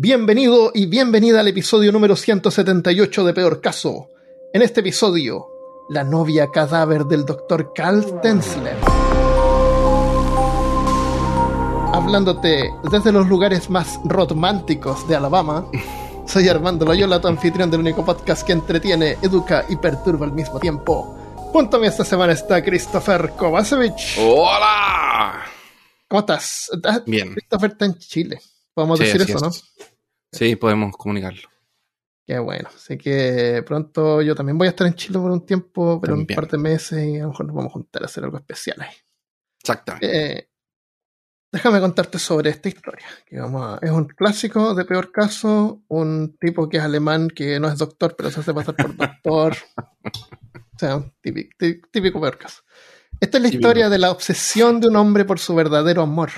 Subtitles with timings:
[0.00, 4.06] Bienvenido y bienvenida al episodio número 178 de Peor Caso.
[4.52, 5.48] En este episodio,
[5.90, 7.72] la novia cadáver del Dr.
[7.74, 8.76] Carl Tensler.
[11.92, 15.66] Hablándote desde los lugares más románticos de Alabama,
[16.28, 20.60] soy Armando Loyola, tu anfitrión del único podcast que entretiene, educa y perturba al mismo
[20.60, 21.16] tiempo.
[21.52, 23.94] Junto a mí esta semana está Christopher Kovacevic.
[24.20, 25.42] ¡Hola!
[26.06, 26.70] ¿Cómo estás?
[26.72, 27.32] ¿Estás- Bien.
[27.34, 28.40] Christopher está en Chile.
[28.74, 29.50] Podemos Sí, decir eso, ¿no?
[30.32, 31.48] Sí, podemos comunicarlo.
[32.26, 32.68] Qué bueno.
[32.74, 36.38] Así que pronto yo también voy a estar en Chile por un tiempo, pero También.
[36.38, 38.36] un par de meses y a lo mejor nos vamos a juntar a hacer algo
[38.36, 38.94] especial ahí.
[39.60, 40.34] Exactamente.
[40.36, 40.50] Eh,
[41.50, 43.06] déjame contarte sobre esta historia.
[43.26, 47.58] Que vamos a- es un clásico de peor caso, un tipo que es alemán, que
[47.58, 49.56] no es doctor, pero se hace pasar por doctor.
[50.74, 52.62] o sea, un típico, tí- típico peor caso.
[53.20, 53.68] Esta es la Típico.
[53.68, 56.30] historia de la obsesión de un hombre por su verdadero amor.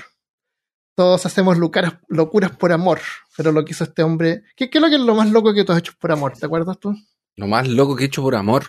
[0.95, 2.99] Todos hacemos locuras, locuras por amor,
[3.37, 4.43] pero lo que hizo este hombre...
[4.55, 6.33] ¿Qué, qué es lo que es lo más loco que tú has hecho por amor?
[6.37, 6.93] ¿Te acuerdas tú?
[7.37, 8.65] Lo más loco que he hecho por amor.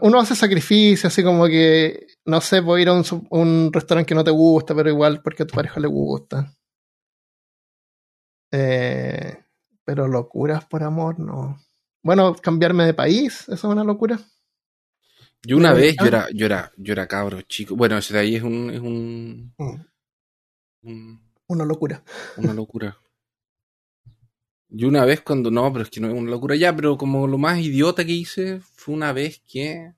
[0.00, 4.22] Uno hace sacrificios, así como que, no sé, puedo ir a un, restaurante que no
[4.22, 6.54] te gusta, pero igual porque a tu pareja le gusta.
[8.52, 9.38] Eh,
[9.84, 11.58] pero locuras por amor, no.
[12.02, 14.20] Bueno, cambiarme de país, eso es una locura.
[15.44, 17.74] Yo una vez, yo era, yo era, yo era cabro chico.
[17.74, 19.80] Bueno, ese de ahí es un, es un, Mm,
[20.82, 22.02] un- Una locura.
[22.36, 22.96] una locura.
[24.70, 27.28] Yo una vez cuando, no, pero es que no es una locura ya, pero como
[27.28, 29.92] lo más idiota que hice fue una vez que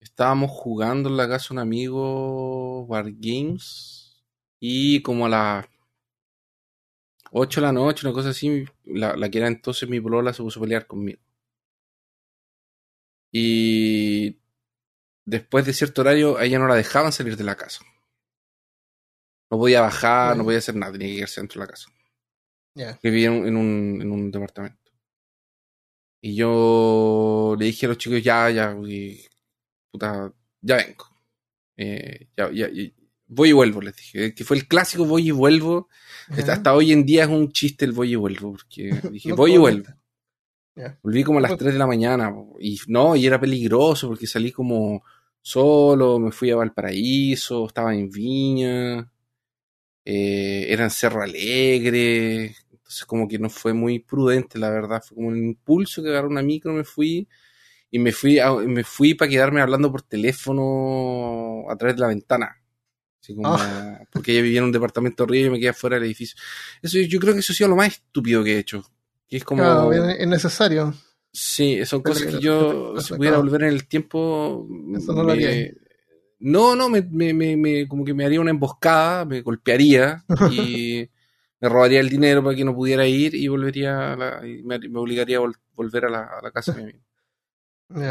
[0.00, 4.24] estábamos jugando en la casa de un amigo War Games
[4.60, 5.66] y como a las
[7.32, 10.42] 8 de la noche, una cosa así, la, la que era entonces mi polola se
[10.42, 11.20] puso a pelear conmigo.
[13.32, 14.38] Y
[15.26, 17.84] después de cierto horario, a ella no la dejaban salir de la casa.
[19.50, 21.90] No podía bajar, no podía hacer nada, tenía que quedarse dentro de la casa.
[23.00, 24.78] Que vivía en, en un, en un departamento.
[26.20, 29.20] Y yo le dije a los chicos, ya, ya, y,
[29.90, 31.06] puta, ya vengo.
[31.76, 32.68] Eh, ya, ya,
[33.26, 34.34] voy y vuelvo, les dije.
[34.34, 35.88] Que fue el clásico voy y vuelvo.
[36.28, 39.36] Hasta, hasta hoy en día es un chiste el voy y vuelvo, porque dije, No
[39.36, 39.88] voy y vuelvo.
[40.76, 40.98] Ya.
[41.02, 44.26] Volví como a las Pues- 3 de la mañana, y no, y era peligroso porque
[44.26, 45.02] salí como
[45.40, 49.10] solo, me fui a Valparaíso, estaba en Viña,
[50.10, 55.16] eh, era en Cerro Alegre, entonces como que no fue muy prudente, la verdad, fue
[55.16, 57.28] como un impulso que agarré una micro, me fui,
[57.90, 62.08] y me fui, a- me fui para quedarme hablando por teléfono a través de la
[62.08, 62.56] ventana.
[63.20, 64.00] Así como, Ah.
[64.12, 66.40] porque ella vivía en un departamento horrible y me quedé fuera del edificio.
[66.82, 68.82] Eso, yo creo que eso ha sido lo más estúpido que he hecho.
[69.28, 69.62] Que es como.
[69.62, 70.94] Claro, es es necesario.
[71.32, 74.66] Sí, son cosas que yo, si pudiera volver en el tiempo.
[74.96, 75.70] Eso no lo haría.
[76.40, 81.08] No, no, me, me, me, me- como que me haría una emboscada, me golpearía y
[81.60, 84.76] me robaría el dinero para que no pudiera ir y volvería a la- y me,
[84.98, 86.92] obligaría a vol- volver a la, a la casa de mi.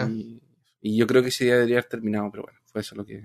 [0.09, 0.41] Y,
[0.81, 3.23] y yo creo que ese día debería haber terminado, pero bueno, fue eso lo que.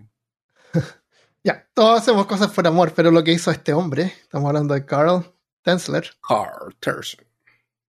[1.45, 4.87] Ya, todos hacemos cosas por amor, pero lo que hizo este hombre, estamos hablando de
[4.87, 5.25] Carl
[5.63, 7.25] Tensler, Carl Terson.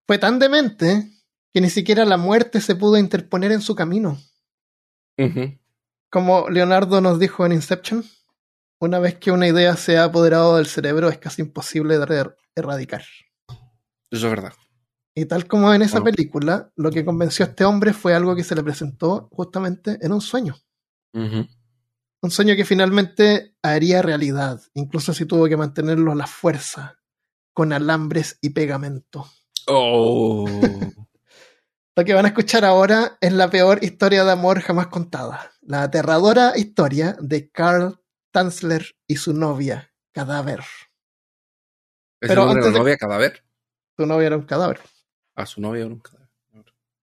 [0.08, 1.12] fue tan demente
[1.54, 4.18] que ni siquiera la muerte se pudo interponer en su camino.
[5.20, 5.56] Ujú.
[6.14, 8.06] Como Leonardo nos dijo en Inception,
[8.80, 12.36] una vez que una idea se ha apoderado del cerebro es casi imposible de er-
[12.56, 13.02] erradicar.
[14.12, 14.54] Eso es verdad.
[15.16, 16.16] Y tal como en esa Bueno.
[16.16, 20.12] película, lo que convenció a este hombre fue algo que se le presentó justamente en
[20.12, 20.56] un sueño.
[21.14, 27.00] Un sueño que finalmente haría realidad, incluso si tuvo que mantenerlo a la fuerza,
[27.54, 29.28] con alambres y pegamento.
[29.68, 30.46] Oh.
[31.96, 35.52] Lo que van a escuchar ahora es la peor historia de amor jamás contada.
[35.66, 37.98] La aterradora historia de Carl
[38.32, 40.60] Tanzler y su novia, Cadáver.
[42.20, 43.44] ¿Es Pero el nombre de antes la novia cadáver?
[43.96, 44.82] Su novia era un cadáver.
[45.36, 46.30] A su novia era un cadáver.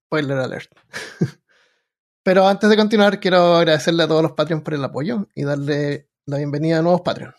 [0.06, 0.72] Spoiler alert.
[2.22, 6.10] Pero antes de continuar, quiero agradecerle a todos los Patreons por el apoyo y darle
[6.26, 7.36] la bienvenida a nuevos Patreons.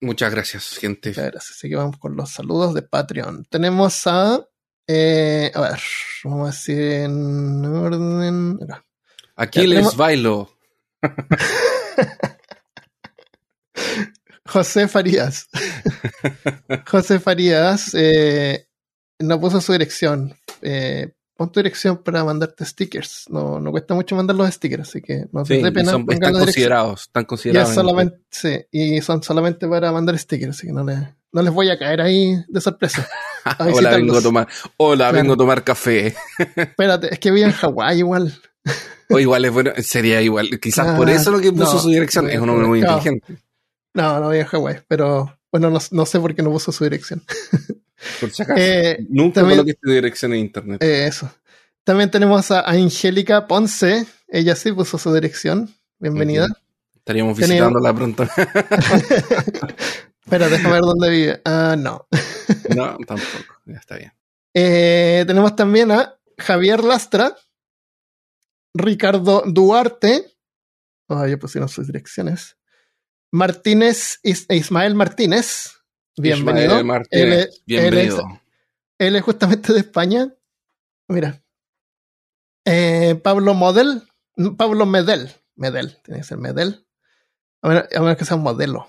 [0.00, 1.08] Muchas gracias, gente.
[1.10, 1.56] Muchas gracias.
[1.56, 3.46] Así que vamos con los saludos de Patreon.
[3.50, 4.46] Tenemos a.
[4.86, 5.80] eh, a ver,
[6.24, 8.58] vamos a decir en orden.
[8.62, 8.84] acá.
[9.36, 10.50] Aquí Ya les tenemos- bailo.
[14.46, 15.48] José Farías.
[16.90, 18.66] José Farías eh,
[19.18, 20.36] no puso su dirección.
[20.60, 23.24] Eh, pon tu dirección para mandarte stickers.
[23.30, 25.90] No, no cuesta mucho mandar los stickers, así que no Sí, pena.
[25.90, 27.02] son- están considerados.
[27.02, 27.74] Están Y, es considerados.
[27.74, 31.70] solamente, sí, y son solamente para mandar stickers, así que no, le- no les voy
[31.70, 33.08] a caer ahí de sorpresa.
[33.58, 34.48] Hola, vengo a tomar.
[34.76, 35.16] Hola, Claro.
[35.16, 36.14] vengo a tomar café.
[36.56, 38.34] Espérate, es que vivo en Hawái igual.
[39.10, 40.48] O igual es bueno, sería igual.
[40.60, 42.30] Quizás Ah, por eso lo que puso no, su dirección.
[42.30, 42.88] Es un hombre muy no.
[42.88, 43.36] inteligente.
[43.94, 47.22] No, no en Hawái, pero bueno, no, no sé por qué no puso su dirección.
[48.20, 48.58] Por si acaso.
[48.60, 50.82] Eh, Nunca coloques tu dirección en internet.
[50.82, 51.30] Eh, eso.
[51.84, 54.06] También tenemos a Angélica Ponce.
[54.26, 55.72] Ella sí puso su dirección.
[56.00, 56.48] Bienvenida.
[56.96, 58.24] Estaríamos visitándola pronto.
[60.24, 61.40] Espera, déjame ver dónde vive.
[61.44, 62.06] Ah, no.
[62.74, 63.60] no, tampoco.
[63.66, 64.12] Ya está bien.
[64.54, 67.36] Eh, tenemos también a Javier Lastra,
[68.74, 70.28] Ricardo Duarte.
[71.08, 72.56] Ya pusieron sus direcciones.
[73.30, 75.72] Martínez Is- e Ismael Martínez.
[76.16, 76.66] Bienvenido.
[76.66, 78.40] Ismael Martínez, Él es- bienvenido.
[78.98, 80.32] Él es justamente de España.
[81.08, 81.42] Mira.
[82.64, 84.02] Eh, Pablo Model.
[84.56, 85.30] Pablo Medel.
[85.56, 85.98] Medel.
[86.02, 86.86] Tiene que ser Medel.
[87.62, 88.88] A menos, a menos que sea un modelo.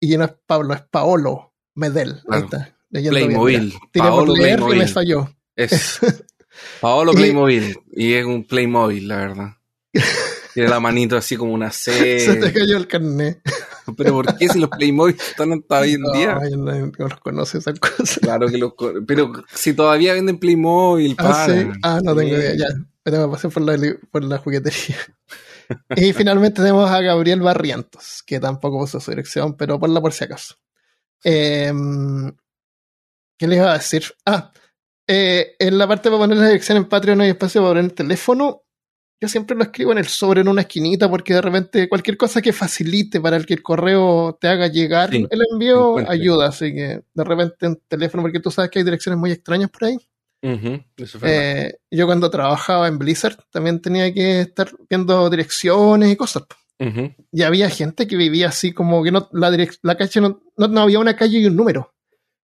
[0.00, 2.16] Y no es Pablo, es Paolo Medel.
[2.28, 2.44] Ahí Claro.
[2.44, 2.76] está.
[2.90, 3.64] leyendo bien, Playmobil.
[3.64, 3.78] mira.
[3.92, 4.88] Tiré por Paolo leer y me Playmobil.
[4.88, 5.36] falló.
[5.56, 5.98] Es
[6.80, 7.76] Paolo Playmobil.
[7.92, 9.48] Y es un Playmobil, la verdad.
[10.54, 12.52] Tiene la manito así como una Se te C.
[12.52, 13.40] cayó el carnet.
[13.96, 16.38] Pero ¿por qué si los Playmobil están hasta hoy en día?
[16.40, 18.18] Ay, no, no los conoce esas cosas.
[18.20, 18.72] Claro que los...
[19.06, 21.46] Pero si todavía venden Playmobil, Ah, para.
[21.46, 21.68] sí.
[21.82, 22.54] Ah, no tengo idea.
[22.54, 22.66] Ya.
[23.04, 24.96] Me tengo que pasar por la, por la juguetería.
[25.96, 30.24] y finalmente tenemos a Gabriel Barrientos, que tampoco puso su dirección, pero ponla por si
[30.24, 30.56] acaso.
[31.24, 32.32] Em,
[33.38, 34.04] ¿Qué les iba a decir?
[34.26, 34.52] Ah,
[35.06, 37.84] eh, en la parte para poner la dirección en Patreon no hay espacio para poner
[37.84, 38.62] el teléfono.
[39.20, 42.42] Yo siempre lo escribo en el sobre en una esquinita porque de repente cualquier cosa
[42.42, 46.48] que facilite para el que el correo te haga llegar Sí, el envío ayuda.
[46.48, 49.84] Así que de repente un teléfono, porque tú sabes que hay direcciones muy extrañas por
[49.84, 49.96] ahí.
[50.96, 51.20] Eso.
[51.22, 56.42] Eh, yo cuando trabajaba en Blizzard también tenía que estar viendo direcciones y cosas.
[56.80, 57.14] Ujú.
[57.30, 60.80] Y había gente que vivía así como que no, la, la calle no, no, no
[60.80, 61.91] había una calle y un número.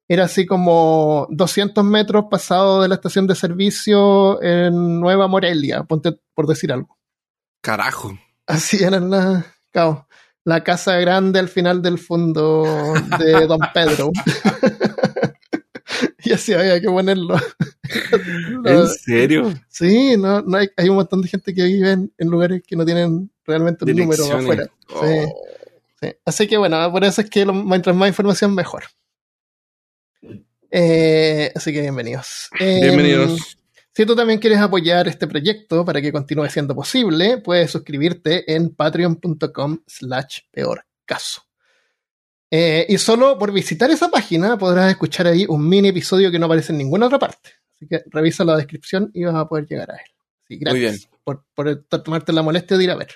[0.08, 6.18] Era así como 200 metros pasado de la estación de servicio en Nueva Morelia, ponte
[6.34, 6.98] por decir algo.
[7.60, 8.18] Carajo.
[8.46, 10.08] Así era la, claro,
[10.44, 14.10] la casa grande al final del fondo de Don Pedro.
[16.24, 17.36] y así había que ponerlo.
[18.64, 19.52] ¿En serio?
[19.68, 22.76] Sí, no, no hay, hay un montón de gente que vive en, en lugares que
[22.76, 24.64] no tienen realmente un número afuera.
[24.64, 25.34] Sí, Oh.
[26.00, 26.08] sí.
[26.24, 28.84] Así que bueno, por eso es que lo- mientras más información, mejor.
[30.70, 32.50] Eh, así que bienvenidos.
[32.58, 33.58] Eh, Bienvenidos.
[33.98, 38.74] Si tú también quieres apoyar este proyecto para que continúe siendo posible, puedes suscribirte en
[38.74, 41.42] patreon.com slash peor caso.
[42.50, 46.46] Eh, y solo por visitar esa página podrás escuchar ahí un mini episodio que no
[46.46, 47.50] aparece en ninguna otra parte.
[47.74, 50.10] Así que revisa la descripción y vas a poder llegar a él.
[50.46, 50.96] Sí, gracias Muy bien.
[51.24, 53.14] Por, por tomarte la molestia de ir a ver.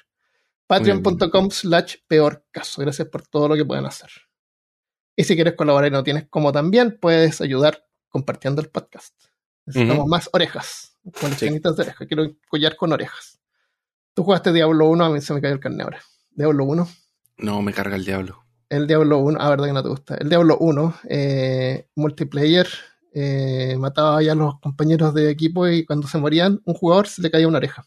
[0.67, 2.83] Patreon.com slash peor caso.
[2.83, 4.11] Gracias por todo lo que pueden hacer.
[5.17, 9.15] Y si quieres colaborar y no tienes como también, puedes ayudar compartiendo el podcast.
[9.67, 10.97] Necesitamos más orejas.
[11.21, 11.49] Con Sí.
[11.49, 12.07] de oreja.
[12.07, 13.41] Quiero collar con orejas.
[14.15, 16.01] Tú jugaste Diablo 1, a mí se me cayó el carne ahora.
[16.31, 16.89] Diablo 1.
[17.39, 18.45] No, me carga el diablo.
[18.69, 20.15] El Diablo 1, ah, verdad que no te gusta.
[20.15, 22.67] El Diablo 1, eh, multiplayer,
[23.13, 27.21] eh, mataba ya a los compañeros de equipo y cuando se morían, un jugador se
[27.21, 27.87] le caía una oreja.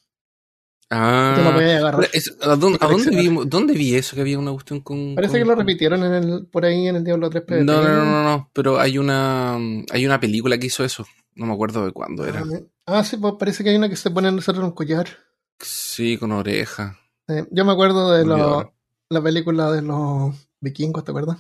[0.92, 1.36] Ah.
[1.78, 2.10] Agarrar.
[2.14, 3.44] Es- ¿a dónde, a dónde Coleccionar.
[3.46, 4.16] vi, dónde vi eso?
[4.16, 5.16] Que había una cuestión con.
[5.16, 7.64] Parece con- que lo repitieron en el, por ahí en el Diablo 3 PvP.
[7.64, 9.56] No, no, no, no, no, pero hay una
[9.92, 11.06] hay una película que hizo eso.
[11.34, 12.42] No me acuerdo de cuándo era.
[12.42, 15.08] Ah, me- Ah, sí, pues parece que hay una que se pone hacer un collar.
[15.60, 17.00] Sí, con oreja.
[17.28, 18.74] Eh, yo me acuerdo de lo-
[19.10, 21.38] la película de los vikingos, ¿te acuerdas?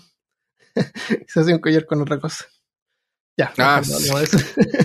[1.27, 2.45] se hacía un collar con otra cosa.
[3.37, 4.37] Ya, Ah, no hablemos de eso.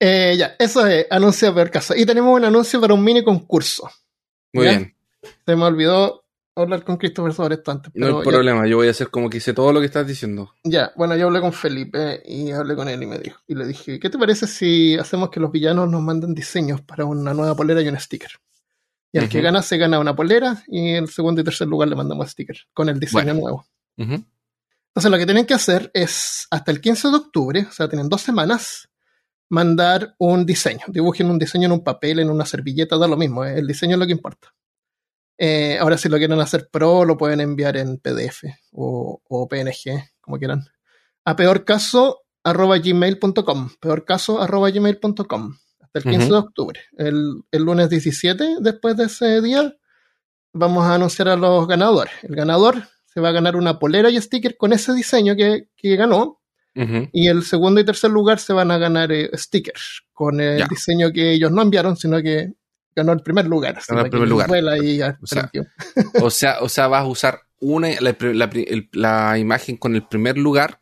[0.00, 1.94] Eh, ya, eso es anuncio peor caso.
[1.96, 3.90] Y tenemos un anuncio para un mini concurso.
[4.52, 4.70] Muy ¿Ya?
[4.70, 4.94] bien.
[5.44, 6.24] Se me olvidó
[6.54, 7.90] hablar con Christopher sobre esto antes.
[7.94, 8.66] No hay ya- problema.
[8.66, 10.54] Yo voy a hacer como que hice todo lo que estás diciendo.
[10.64, 13.66] Ya, bueno, yo hablé con Felipe y hablé con él y me dijo, y le
[13.66, 17.54] dije, ¿qué te parece si hacemos que los villanos nos manden diseños para una nueva
[17.56, 18.30] polera y un sticker?
[19.12, 19.44] Y al que Ujú.
[19.44, 22.88] gana se gana una polera y en segundo y tercer lugar le mandamos sticker con
[22.88, 23.40] el diseño Bueno.
[23.40, 23.66] nuevo.
[23.96, 28.08] Entonces lo que tienen que hacer es hasta el 15 de octubre, o sea, tienen
[28.08, 28.88] dos semanas,
[29.48, 30.84] mandar un diseño.
[30.88, 33.58] Dibujen un diseño en un papel, en una servilleta, da lo mismo, ¿eh?
[33.58, 34.54] el diseño es lo que importa.
[35.38, 40.10] Eh, ahora si lo quieren hacer pro, lo pueden enviar en PDF o, o PNG,
[40.20, 40.64] como quieran.
[41.24, 46.32] A peorcaso arroba gmail.com peorcaso arroba gmail.com hasta el 15 Ujú.
[46.32, 46.80] de octubre.
[46.96, 49.74] El, el lunes 17, después de ese día,
[50.52, 52.12] vamos a anunciar a los ganadores.
[52.22, 55.96] El ganador se va a ganar una polera y sticker con ese diseño que, que
[55.96, 56.40] ganó.
[56.74, 60.66] Y el segundo y tercer lugar se van a ganar eh, stickers con el Ya.
[60.68, 62.52] diseño que ellos no enviaron, sino que
[62.94, 63.78] ganó el primer lugar.
[63.88, 64.48] Ganó el primer lugar.
[64.82, 65.50] ya, O sea.
[66.22, 68.50] O sea, o sea, vas a usar una la, la-
[68.92, 70.80] la imagen con el primer lugar.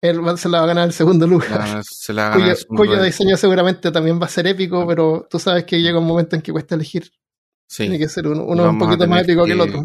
[0.00, 1.50] Él se la va a ganar el segundo lugar.
[1.50, 3.06] la- se la cuyo, gana el segundo cuyo lugar.
[3.06, 6.42] diseño seguramente también va a ser épico, pero tú sabes que llega un momento en
[6.42, 7.10] que cuesta elegir.
[7.68, 9.82] Tiene que ser uno, uno un poquito más épico que el otro.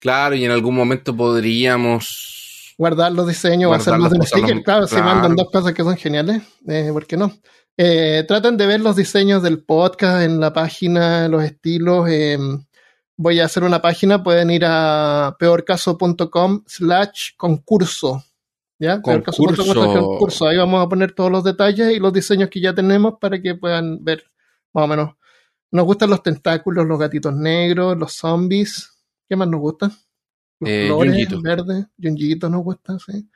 [0.00, 2.36] Claro, y en algún momento podríamos
[2.78, 4.56] guardar los diseños o Guardar hacerlos de un las cosas, sticker.
[4.56, 5.10] los- Claro, si claro.
[5.10, 7.32] mandan dos cosas que son geniales, eh, ¿por qué no?
[7.76, 12.06] Eh, traten de ver los diseños del podcast en la página, los estilos.
[12.08, 12.38] eh,
[13.16, 18.24] voy a hacer una página, pueden ir a peorcaso.com slash concurso.
[18.80, 19.02] ¿Ya?
[19.02, 19.64] Concurso.
[19.64, 20.46] concurso.
[20.46, 23.56] Ahí vamos a poner todos los detalles y los diseños que ya tenemos para que
[23.56, 24.22] puedan ver
[24.72, 25.14] más o menos.
[25.72, 28.88] Nos gustan los tentáculos, los gatitos negros, los zombies.
[29.28, 29.90] ¿Qué más nos gusta?
[30.60, 31.42] Los Eh, flores Junjito.
[31.42, 31.86] verdes.
[32.02, 33.28] Junjito nos gusta, sí.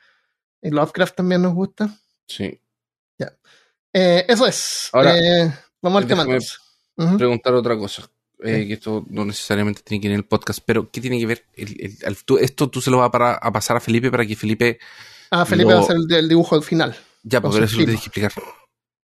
[0.63, 1.95] Y Lovecraft también nos gusta.
[2.27, 2.59] Sí.
[3.95, 4.89] Eh, eso es.
[4.93, 5.53] Ahora, Eh,
[5.83, 6.27] vamos al tema.
[7.17, 8.09] Preguntar otra cosa.
[8.45, 11.27] eh, que esto no necesariamente tiene que ir en el podcast, pero ¿qué tiene que
[11.27, 11.45] ver?
[11.55, 14.11] El, el- al- tú- esto tú se lo vas a, para- a pasar a Felipe
[14.11, 14.81] para que Felipe.
[15.31, 16.97] Ah, Felipe lo- va a hacer el, dibujo al final.
[17.23, 18.33] Ya, porque eso lo tienes que explicar.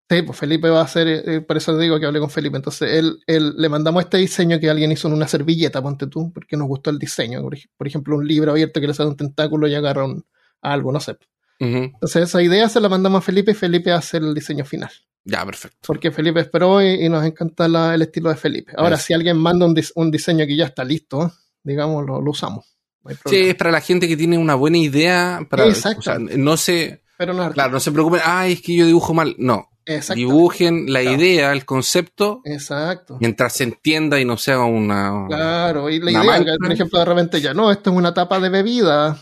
[0.09, 2.57] Sí, pues Felipe va a hacer, eh, por eso digo que hablé con Felipe.
[2.57, 6.31] Entonces, él, él- le mandamos este diseño que alguien hizo en una servilleta, ponte tú,
[6.33, 7.41] porque nos gustó el diseño.
[7.43, 10.25] Por, ej- por ejemplo, un libro abierto que le sale un tentáculo y agarra un-
[10.61, 11.15] algo, no sé.
[11.59, 14.89] Entonces, esa idea se la mandamos a Felipe y Felipe hace el diseño final.
[15.25, 15.77] Ya, perfecto.
[15.85, 18.71] Porque Felipe esperó y, y nos encanta la- el estilo de Felipe.
[18.77, 21.31] Ahora, si alguien manda un, dis- un diseño que ya está listo,
[21.63, 22.65] digamos, lo, lo usamos.
[23.03, 25.39] No Sí, es para la gente que tiene una buena idea.
[25.49, 25.99] Para, Exacto.
[25.99, 27.03] o sea, no se.
[27.17, 28.21] Pero no, Claro, no se preocupen.
[28.23, 29.35] Ay, es que yo dibujo mal.
[29.37, 29.68] No.
[30.15, 31.17] Dibujen la Claro.
[31.17, 33.17] idea, el concepto, Exacto.
[33.19, 35.25] mientras se entienda y no sea una.
[35.27, 36.51] Claro, y la idea, mancha.
[36.51, 39.17] que, por ejemplo, de repente ya, no, esto es una tapa de bebida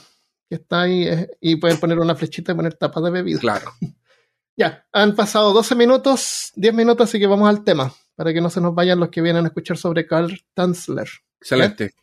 [0.49, 3.39] que está ahí, eh, y pueden poner una flechita y poner tapa de bebida.
[3.39, 3.71] Claro.
[4.59, 8.49] Ya, han pasado 12 minutos, 10 minutos, así que vamos al tema, para que no
[8.49, 11.07] se nos vayan los que vienen a escuchar sobre Karl Tanzler.
[11.39, 11.93] Excelente.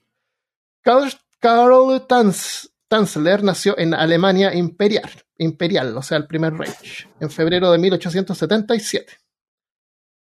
[0.80, 7.28] Karl, Karl Tanz- Tanzler nació en Alemania imperial, imperial, o sea, el primer Reich, en
[7.28, 9.14] febrero de 1877.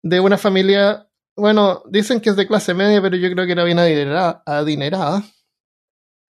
[0.02, 3.62] De una familia, bueno, dicen que es de clase media, pero yo creo que era
[3.62, 4.42] bien adinerada.
[4.44, 5.22] adinerada.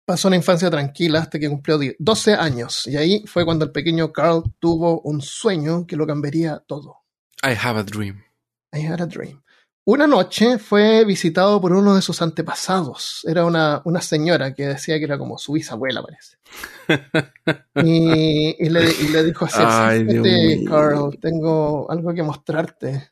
[0.08, 3.72] Pasó una infancia tranquila hasta que cumplió die- 12 años, y ahí fue cuando el
[3.72, 7.04] pequeño Karl tuvo un sueño que lo cambiaría todo.
[7.44, 8.24] I have a dream.
[8.74, 9.44] I had a dream.
[9.88, 13.22] Una noche fue visitado por uno de sus antepasados.
[13.24, 16.38] Era una, una señora que decía que era como su bisabuela, parece.
[17.76, 20.72] Y, y le, y le dijo así, Ay, Dios "Acércate, mío.
[20.72, 23.12] Carl, tengo algo que mostrarte.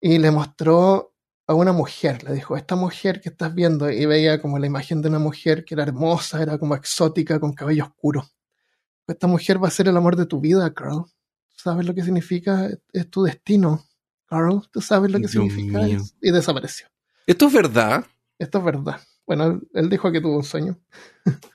[0.00, 1.14] Y le mostró
[1.46, 5.02] a una mujer, le dijo, esta mujer que estás viendo, y veía como la imagen
[5.02, 8.24] de una mujer que era hermosa, era como exótica, con cabello oscuro.
[9.06, 11.04] Esta mujer va a ser el amor de tu vida, Carl.
[11.54, 12.70] ¿Sabes lo que significa?
[12.92, 13.84] Es tu destino.
[14.34, 15.78] Carl, ¿tú sabes lo que Dios significa?
[15.80, 16.00] mío.
[16.20, 16.86] Y desapareció.
[17.26, 18.04] ¿Esto es verdad?
[18.38, 19.00] Esto es verdad.
[19.26, 20.78] Bueno, él, él dijo que tuvo un sueño.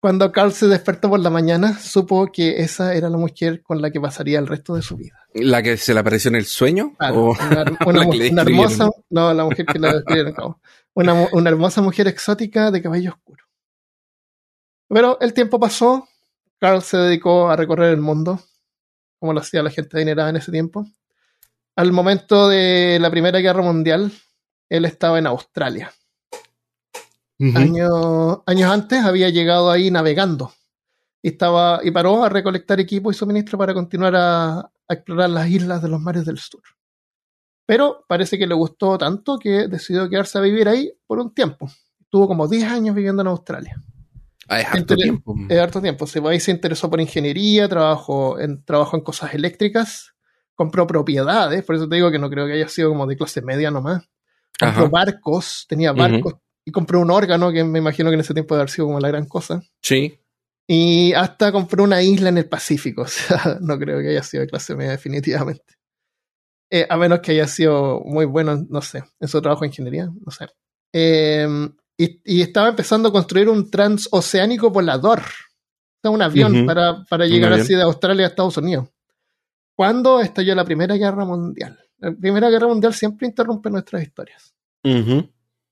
[0.00, 3.90] Cuando Carl se despertó por la mañana, supo que esa era la mujer con la
[3.90, 5.18] que pasaría el resto de su vida.
[5.34, 6.94] ¿La que se le apareció en el sueño?
[6.98, 8.72] Claro, ¿O una, una la mu- que le una describieron?
[8.72, 10.60] hermosa, no, la mujer que la describieron, no.
[10.94, 13.44] una, una hermosa mujer exótica de cabello oscuro.
[14.88, 16.06] Pero el tiempo pasó,
[16.60, 18.40] Carl se dedicó a recorrer el mundo,
[19.18, 20.86] como lo hacía la gente adinerada en ese tiempo.
[21.76, 24.10] Al momento de la Primera Guerra Mundial,
[24.68, 25.92] él estaba en Australia.
[27.54, 30.54] Años, años antes había llegado ahí navegando
[31.20, 35.48] y, estaba, y paró a recolectar equipo y suministro para continuar a, a explorar las
[35.48, 36.62] islas de los mares del sur.
[37.66, 41.68] Pero parece que le gustó tanto que decidió quedarse a vivir ahí por un tiempo.
[42.00, 43.82] Estuvo como 10 años viviendo en Australia.
[44.48, 45.34] Ah, es harto tiempo.
[45.48, 46.06] Es harto tiempo.
[46.06, 50.14] Se, ahí se interesó por ingeniería, trabajó en, trabajó en cosas eléctricas,
[50.56, 53.42] compró propiedades, por eso te digo que no creo que haya sido como de clase
[53.42, 54.08] media nomás.
[54.58, 54.90] Compró Ajá.
[54.90, 56.34] barcos, tenía barcos
[56.64, 58.98] y compró un órgano que me imagino que en ese tiempo debe haber sido como
[58.98, 59.62] la gran cosa.
[59.82, 60.18] Sí.
[60.66, 63.02] Y hasta compró una isla en el Pacífico.
[63.06, 65.76] O sea, no creo que haya sido de clase media definitivamente.
[66.68, 70.06] Eh, a menos que haya sido muy bueno, no sé, en su trabajo de ingeniería,
[70.06, 70.46] no sé.
[70.92, 71.46] Eh,
[71.96, 75.20] y, y estaba empezando a construir un transoceánico volador.
[75.20, 77.64] O sea, un avión para, para llegar avión.
[77.64, 78.88] así de Australia a Estados Unidos.
[79.76, 81.78] ¿Cuándo estalló la Primera Guerra Mundial?
[81.98, 84.54] La Primera Guerra Mundial siempre interrumpe nuestras historias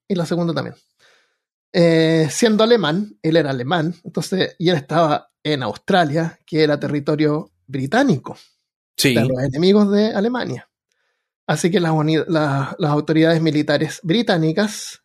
[0.09, 0.77] y la segunda también.
[1.73, 7.51] Eh, siendo alemán, él era alemán, entonces, y él estaba en Australia, que era territorio
[7.67, 8.37] británico,
[8.97, 9.15] Sí.
[9.15, 10.69] de los enemigos de Alemania.
[11.47, 15.03] Así que las, uni- la- las autoridades militares británicas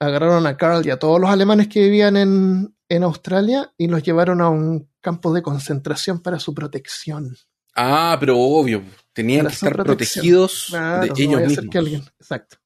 [0.00, 4.02] agarraron a Karl y a todos los alemanes que vivían en, en Australia y los
[4.02, 7.36] llevaron a un campo de concentración para su protección.
[7.74, 8.82] Ah, pero obvio.
[9.12, 10.22] Tenían Para que estar protección.
[10.22, 11.66] protegidos Claro, de ellos mismos.
[11.70, 12.56] que alguien- Exacto.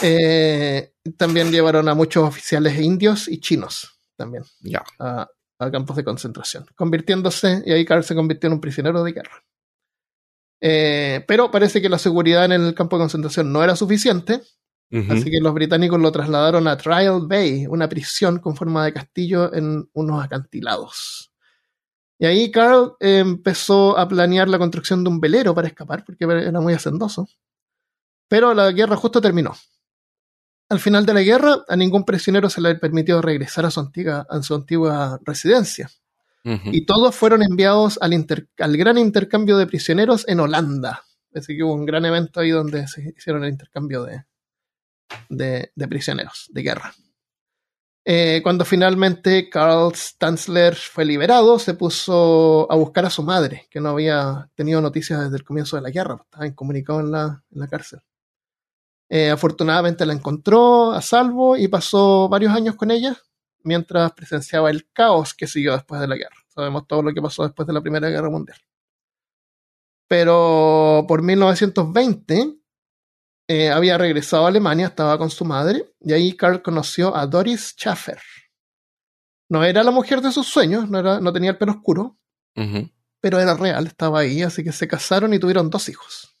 [0.00, 4.42] Eh, también llevaron a muchos oficiales indios y chinos también
[5.00, 9.12] a, a campos de concentración, convirtiéndose, y ahí Carl se convirtió en un prisionero de
[9.12, 9.44] guerra.
[10.60, 14.40] Eh, pero parece que la seguridad en el campo de concentración no era suficiente.
[15.08, 19.52] Así que los británicos lo trasladaron a Trial Bay, una prisión con forma de castillo
[19.54, 21.31] en unos acantilados.
[22.22, 26.60] Y ahí Carl empezó a planear la construcción de un velero para escapar, porque era
[26.60, 27.28] muy hacendoso.
[28.28, 29.56] Pero la guerra justo terminó.
[30.68, 34.24] Al final de la guerra, a ningún prisionero se le permitió regresar a su antigua,
[34.30, 35.90] a su antigua residencia.
[36.44, 41.02] Y todos fueron enviados al, gran intercambio de prisioneros en Holanda.
[41.34, 44.26] Así que hubo un gran evento ahí donde se hicieron el intercambio de,
[45.28, 46.94] de, de prisioneros de guerra.
[48.04, 53.80] Eh, cuando finalmente Karl Stanzler fue liberado, se puso a buscar a su madre, que
[53.80, 57.60] no había tenido noticias desde el comienzo de la guerra, estaba incomunicado en la, en
[57.60, 58.00] la cárcel.
[59.08, 63.16] Eh, afortunadamente la encontró a salvo y pasó varios años con ella
[63.62, 66.36] mientras presenciaba el caos que siguió después de la guerra.
[66.48, 68.58] Sabemos todo lo que pasó después de la Primera Guerra Mundial.
[70.08, 72.61] Pero por 1920
[73.48, 77.74] eh, había regresado a Alemania, estaba con su madre, y ahí Karl conoció a Doris
[77.76, 78.20] Schaffer.
[79.48, 82.18] No era la mujer de sus sueños, no, era, no tenía el pelo oscuro,
[83.20, 86.36] pero era real, estaba ahí, así que se casaron y tuvieron dos hijos.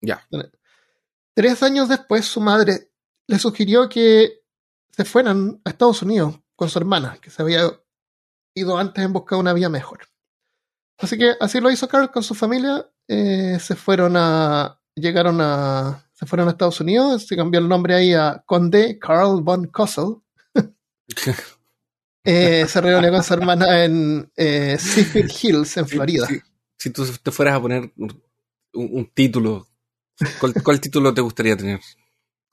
[0.00, 0.26] Ya.
[1.34, 2.90] Tres años después, su madre
[3.26, 4.40] le sugirió que
[4.90, 7.70] se fueran a Estados Unidos con su hermana, que se había
[8.54, 10.08] ido antes en busca de una vida mejor.
[10.98, 12.90] Así que así lo hizo Carl con su familia.
[13.08, 14.80] eh, se fueron a.
[14.94, 16.05] Llegaron a.
[16.18, 17.26] Se fueron a Estados Unidos.
[17.26, 20.16] Se cambió el nombre ahí a Conde Carl von Kossel.
[22.28, 26.26] Eh, se reunió con su hermana en eh, Seafield Hills, en Florida.
[26.26, 26.40] Si,
[26.76, 28.20] si tú te fueras a poner un,
[28.72, 29.68] un título,
[30.40, 31.78] ¿cuál, cuál título te gustaría tener?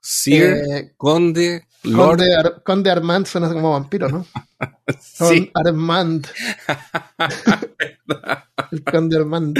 [0.00, 2.18] Sir, Eh, Conde, Lord.
[2.18, 4.24] Conde, Ar- Conde Armand suena como vampiro, ¿no?
[5.00, 5.50] Sí.
[5.52, 6.28] Con Armand.
[8.70, 9.58] el Conde Armand.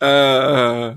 [0.00, 0.96] Ah,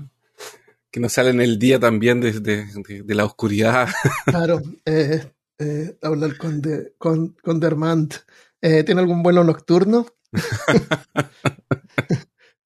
[0.92, 3.88] que nos sale en el día también de, de- de- de la oscuridad.
[4.26, 5.24] Claro, eh,
[5.58, 8.14] eh, habla el Conde, con, Conde Armand.
[8.60, 10.06] Eh, ¿Tiene algún vuelo nocturno?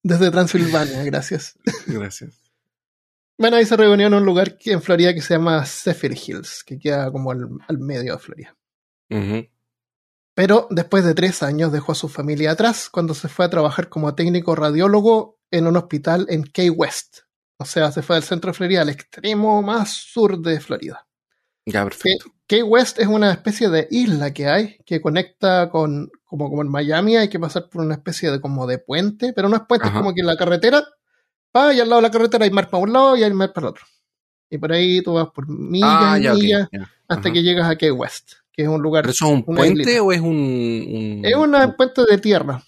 [0.03, 1.57] Desde Transilvania, gracias.
[1.87, 2.41] Gracias.
[3.37, 6.63] Bueno, ahí se reunió en un lugar que- en Florida que se llama Zephyr Hills,
[6.65, 8.55] que queda como al, al medio de Florida.
[10.35, 13.89] Pero después de tres años dejó a su familia atrás cuando se fue a trabajar
[13.89, 17.19] como técnico radiólogo en un hospital en Key West.
[17.57, 21.07] O sea, se fue del centro de Florida al extremo más sur de Florida.
[21.65, 22.31] Ya, perfecto.
[22.45, 26.69] Key West es una especie de isla que hay que conecta con, como, como en
[26.69, 29.87] Miami, hay que pasar por una especie de como de puente, pero no es puente,
[29.87, 30.85] es como que la carretera
[31.55, 33.51] va y al lado de la carretera hay mar para un lado y hay mar
[33.51, 33.85] para el otro.
[34.49, 36.69] Y por ahí tú vas por millas Ah, ya, millas
[37.09, 39.01] hasta que llegas a Key West, que es un lugar.
[39.03, 40.03] ¿Pero eso es un una puente islita.
[40.03, 42.63] o es un, un- Es un puente de tierra.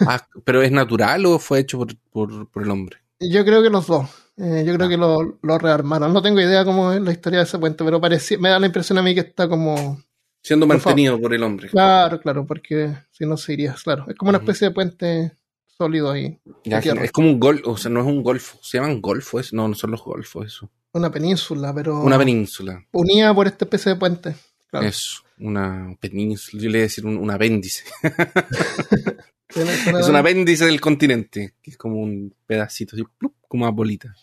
[0.00, 2.98] Ah, ¿Pero es natural o fue hecho por, por, por el hombre?
[3.20, 4.08] Yo creo que los dos.
[4.36, 4.90] Eh, yo creo Ah.
[4.90, 6.12] que lo, lo rearmaron.
[6.12, 8.66] No tengo idea cómo es la historia de ese puente, pero parecía, me da la
[8.66, 10.00] impresión a mí que está como.
[10.42, 11.68] Siendo mantenido por el hombre.
[11.68, 13.74] Claro, claro, porque si no se iría.
[13.84, 15.32] Claro, es como una especie de puente
[15.76, 16.40] sólido ahí.
[16.64, 18.58] Ya, es como un golfo, o sea, no es un golfo.
[18.62, 19.52] ¿Se llaman golfos?
[19.52, 20.70] No, no son los golfos, eso.
[20.94, 22.00] Una península, pero.
[22.00, 22.82] Una península.
[22.92, 24.34] Unida por esta especie de puente.
[24.70, 24.86] Claro.
[24.86, 26.62] Eso, una península.
[26.62, 27.84] Yo le iba a decir un, un apéndice.
[29.54, 34.14] Es un apéndice del continente, que es como un pedacito, así, plup, como una bolita.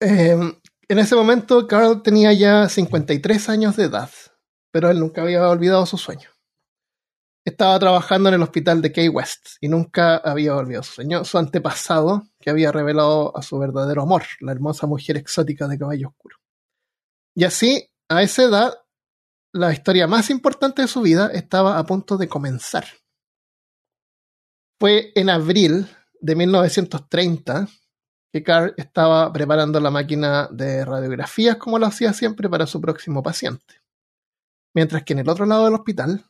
[0.00, 0.36] Eh,
[0.88, 4.10] en ese momento, Carl tenía ya 53 años de edad,
[4.70, 6.30] pero él nunca había olvidado su sueño.
[7.44, 11.38] Estaba trabajando en el hospital de Key West y nunca había olvidado su sueño, su
[11.38, 16.36] antepasado, que había revelado a su verdadero amor, la hermosa mujer exótica de cabello oscuro.
[17.34, 18.74] Y así, a esa edad,
[19.52, 22.84] la historia más importante de su vida estaba a punto de comenzar.
[24.78, 25.88] Fue en abril
[26.20, 27.68] de 1930
[28.32, 33.22] que Carr estaba preparando la máquina de radiografías como lo hacía siempre para su próximo
[33.22, 33.82] paciente.
[34.74, 36.26] Mientras que en el otro lado del hospital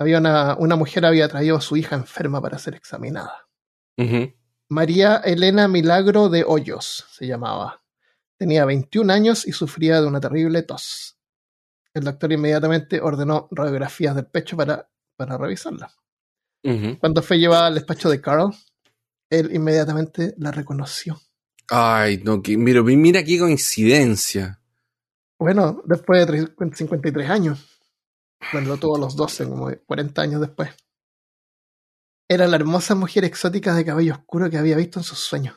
[0.00, 3.46] había una, una mujer había traído a su hija enferma para ser examinada.
[4.68, 7.84] María Elena Milagro de Hoyos se llamaba.
[8.36, 11.18] Tenía 21 años y sufría de una terrible tos.
[11.94, 15.92] El doctor inmediatamente ordenó radiografías del pecho para, para revisarla.
[17.00, 18.54] Cuando fue llevada al despacho de Carl,
[19.30, 21.20] él inmediatamente la reconoció.
[21.68, 24.60] Ay, no, que, mira, mira qué coincidencia.
[25.38, 27.80] Bueno, después de 30 53 años.
[28.52, 30.70] Bueno, lo tuvo a los 12, como 40 años después.
[32.28, 35.56] Era la hermosa mujer exótica de cabello oscuro que había visto en sus sueños.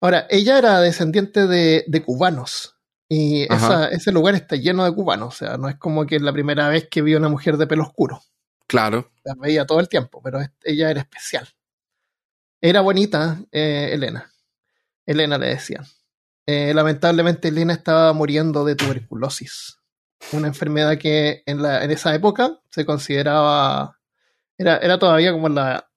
[0.00, 2.76] Ahora, ella era descendiente de, de cubanos.
[3.08, 5.34] Y esa- ese lugar está lleno de cubanos.
[5.34, 7.66] O sea, no es como que es la primera vez que vio una mujer de
[7.66, 8.20] pelo oscuro.
[8.72, 9.10] Claro.
[9.24, 11.46] La veía todo el tiempo, pero ella era especial.
[12.62, 14.32] Era bonita, eh, Elena.
[15.04, 15.84] Elena le decían.
[16.46, 19.78] eh, lamentablemente Elena estaba muriendo de tuberculosis.
[20.32, 23.98] Una enfermedad que en, la, en esa época se consideraba.
[24.58, 25.88] Era, era todavía como la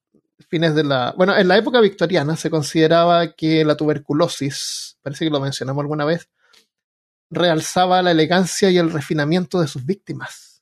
[0.50, 1.14] fines de la.
[1.16, 6.04] Bueno, en la época victoriana se consideraba que la tuberculosis, parece que lo mencionamos alguna
[6.04, 6.28] vez,
[7.30, 10.55] realzaba la elegancia y el refinamiento de sus víctimas.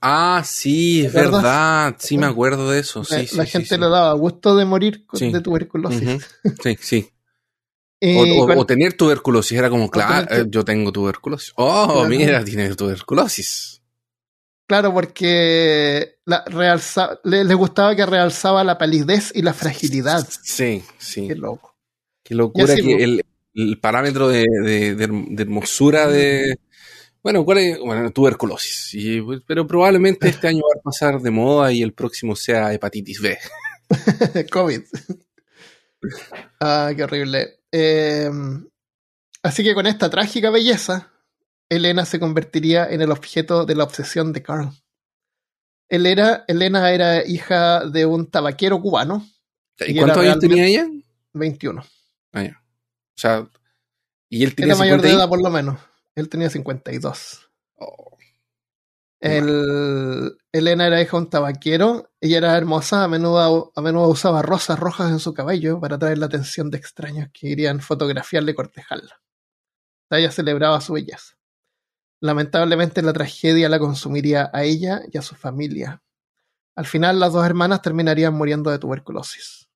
[0.00, 1.96] Ah, sí, es verdad.
[1.98, 3.04] Sí, me acuerdo de eso.
[3.04, 6.26] Sí, la, gente le daba gusto de morir de tuberculosis.
[6.62, 7.10] Sí, sí.
[8.56, 9.58] o, tener tuberculosis.
[9.58, 11.52] Era como, claro, eh, yo tengo tuberculosis.
[11.56, 13.82] Oh, mira, tiene tuberculosis.
[14.66, 16.44] Claro, porque la,
[17.22, 20.26] le, gustaba que realzaba la palidez y la fragilidad.
[20.42, 21.28] Sí, sí.
[21.28, 21.76] Qué loco.
[22.24, 26.58] Qué locura que el, el parámetro de, de, hermosura de...
[27.22, 27.78] Bueno, ¿cuál es?
[27.78, 28.90] Bueno, tuberculosis.
[29.24, 33.20] Pues, pero probablemente este año va a pasar de moda y el próximo sea hepatitis
[33.20, 33.38] B.
[34.52, 34.82] COVID.
[36.60, 37.60] ah, qué horrible.
[37.70, 38.68] Em,
[39.42, 41.12] así que con esta trágica belleza,
[41.68, 44.70] Elena se convertiría en el objeto de la obsesión de Carl.
[45.88, 49.26] Elena, Elena era hija de un tabaquero cubano.
[49.78, 50.88] ¿Y, cuántos años tenía ella?
[51.32, 51.84] 21.
[52.32, 52.62] Ah, ya.
[53.16, 53.48] O sea,
[54.28, 55.78] y él tenía Era mayor de edad por lo menos.
[56.16, 57.50] Él tenía 52.
[57.76, 58.16] Oh.
[59.20, 62.10] El, Elena era hija de un tabaquero.
[62.20, 63.04] Ella era hermosa.
[63.04, 66.78] A menudo, a menudo usaba rosas rojas en su cabello para atraer la atención de
[66.78, 69.20] extraños que irían fotografiarle y cortejarla.
[70.10, 71.36] Ella celebraba su belleza.
[72.20, 76.02] Lamentablemente la tragedia la consumiría a ella y a su familia.
[76.74, 79.68] Al final las dos hermanas terminarían muriendo de tuberculosis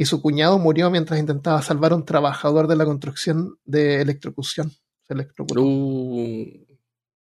[0.00, 4.72] y su cuñado murió mientras intentaba salvar a un trabajador de la construcción de electrocución.
[5.10, 5.60] Se electrocutó.
[5.60, 6.46] Uh.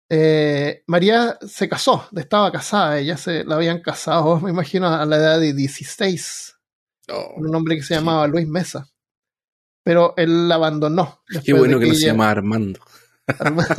[0.09, 5.15] Eh, María se casó, estaba casada, ella se la habían casado, me imagino, a la
[5.15, 6.57] edad de 16.
[7.37, 8.89] un hombre que se llamaba Luis Mesa.
[9.81, 11.23] Pero él la abandonó.
[11.45, 12.81] Qué bueno que, no se llama Armando.
[13.39, 13.75] Armando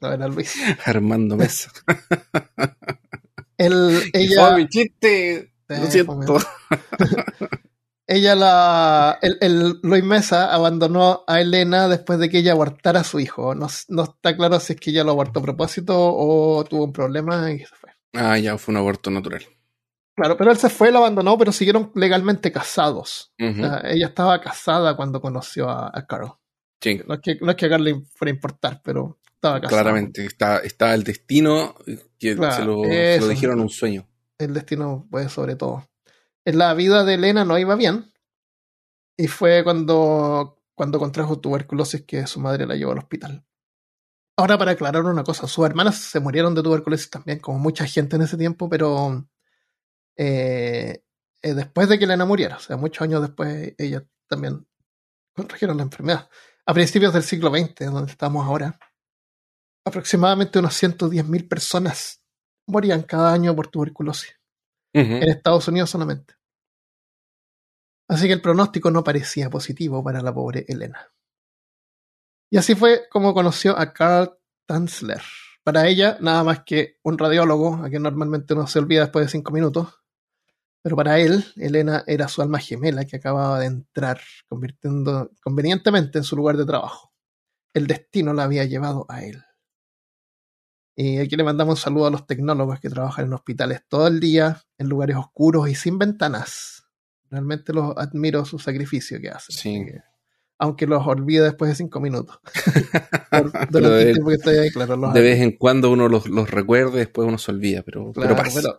[0.00, 0.56] no era Luis.
[0.84, 1.70] Armando Mesa.
[3.56, 4.48] él, ella.
[4.48, 5.54] Oh, mi chiste.
[5.68, 6.18] Lo siento
[8.10, 9.18] ella la.
[9.22, 13.54] El, el, Luis Mesa abandonó a Elena después de que ella abortara a su hijo.
[13.54, 16.92] No, no, está claro si es que ella lo abortó a propósito o tuvo un
[16.92, 17.90] problema y se fue.
[18.14, 19.42] Ah, ya fue un aborto natural.
[20.16, 23.32] Claro, pero él se fue, lo abandonó, pero siguieron legalmente casados.
[23.38, 26.32] ella estaba casada cuando conoció a, Carl.
[26.80, 27.00] Sí.
[27.06, 29.82] No es, que, no es que a Carl le fuera a importar, pero estaba casada.
[29.82, 31.76] Claramente, está, está el destino
[32.18, 34.08] que se, lo, se lo dijeron un sueño.
[34.36, 35.84] El destino, pues, sobre todo
[36.44, 38.12] la vida de Elena no iba bien.
[39.16, 43.44] Y fue cuando, cuando contrajo tuberculosis que su madre la llevó al hospital.
[44.36, 48.16] Ahora, para aclarar una cosa, sus hermanas se murieron de tuberculosis también, como mucha gente
[48.16, 49.28] en ese tiempo, pero
[50.16, 51.04] eh,
[51.42, 54.66] eh, después de que Elena muriera, o sea, muchos años después, ella también
[55.34, 56.30] contrajeron la enfermedad.
[56.64, 58.78] A principios del siglo XX, donde estamos ahora,
[59.84, 62.22] aproximadamente unos 110.000 personas
[62.66, 64.39] morían cada año por tuberculosis.
[64.92, 66.34] En Estados Unidos solamente.
[68.08, 71.12] Así que el pronóstico no parecía positivo para la pobre Elena.
[72.50, 75.22] Y así fue como conoció a Carl Tanzler.
[75.62, 79.30] Para ella, nada más que un radiólogo, a quien normalmente uno se olvida después de
[79.30, 80.00] cinco minutos.
[80.82, 86.24] Pero para él, Elena era su alma gemela que acababa de entrar, convirtiendo convenientemente en
[86.24, 87.12] su lugar de trabajo.
[87.74, 89.44] El destino la había llevado a él.
[91.02, 94.20] Y aquí le mandamos un saludo a los tecnólogos que trabajan en hospitales todo el
[94.20, 96.84] día, en lugares oscuros y sin ventanas
[97.30, 99.56] Realmente los admiro su sacrificio que hacen.
[99.56, 99.86] Sí.
[100.58, 102.38] aunque los olvide después de cinco minutos.
[103.70, 108.12] de, vez en cuando uno los, los recuerda y después uno se olvida, pero,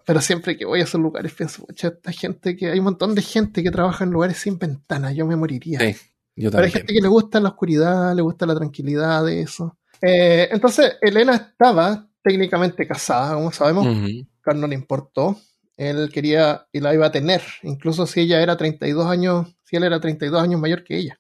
[0.06, 3.24] pero, siempre que voy a esos lugares pienso, esta gente que hay un montón de
[3.24, 5.80] gente que trabaja en lugares sin ventanas, yo me moriría.
[5.80, 5.96] Sí,
[6.36, 6.52] yo también.
[6.52, 9.80] Pero hay gente que le gusta la oscuridad, le gusta la tranquilidad de eso.
[10.04, 13.86] Eh, entonces, Elena estaba técnicamente casada, como sabemos.
[13.88, 15.38] Uh no le importó
[15.82, 19.84] él quería y la iba a tener, incluso si ella era 32 años, si él
[19.84, 21.20] era 32 años mayor que ella.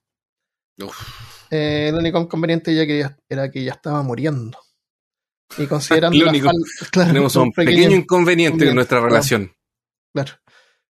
[1.49, 4.57] Eh, el único inconveniente ella era que ella estaba muriendo.
[5.57, 6.17] Y considerando
[6.91, 9.51] tenemos un pequeño, inconveniente en nuestra relación.
[10.13, 10.33] Claro.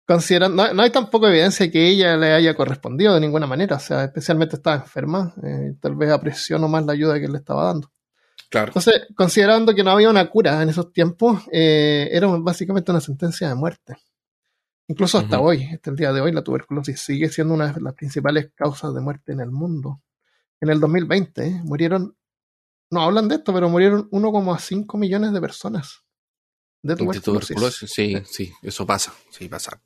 [0.08, 4.06] Considerando, no, hay tampoco evidencia que ella le haya correspondido de ninguna manera, o sea,
[4.06, 7.91] especialmente estaba enferma, eh, tal vez apreció más la ayuda que le estaba dando.
[8.52, 13.50] Entonces, considerando que no había una cura en esos tiempos, eh, era básicamente una sentencia
[13.50, 13.98] de muerte.
[14.88, 17.94] Incluso hasta hoy, hasta el día de hoy, la tuberculosis sigue siendo una de las
[17.94, 20.02] principales causas de muerte en el mundo.
[20.62, 22.16] En el 2020 murieron,
[22.90, 26.06] no hablan de esto, pero murieron 1,5 millones de personas
[26.82, 27.48] de tuberculosis.
[27.48, 27.92] tuberculosis.
[27.92, 29.82] Sí, sí, eso pasa, sí, pasa.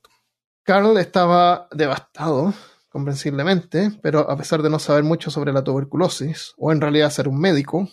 [0.64, 2.54] Carl estaba devastado
[2.90, 7.28] comprensiblemente, pero a pesar de no saber mucho sobre la tuberculosis, o en realidad ser
[7.28, 7.90] un médico,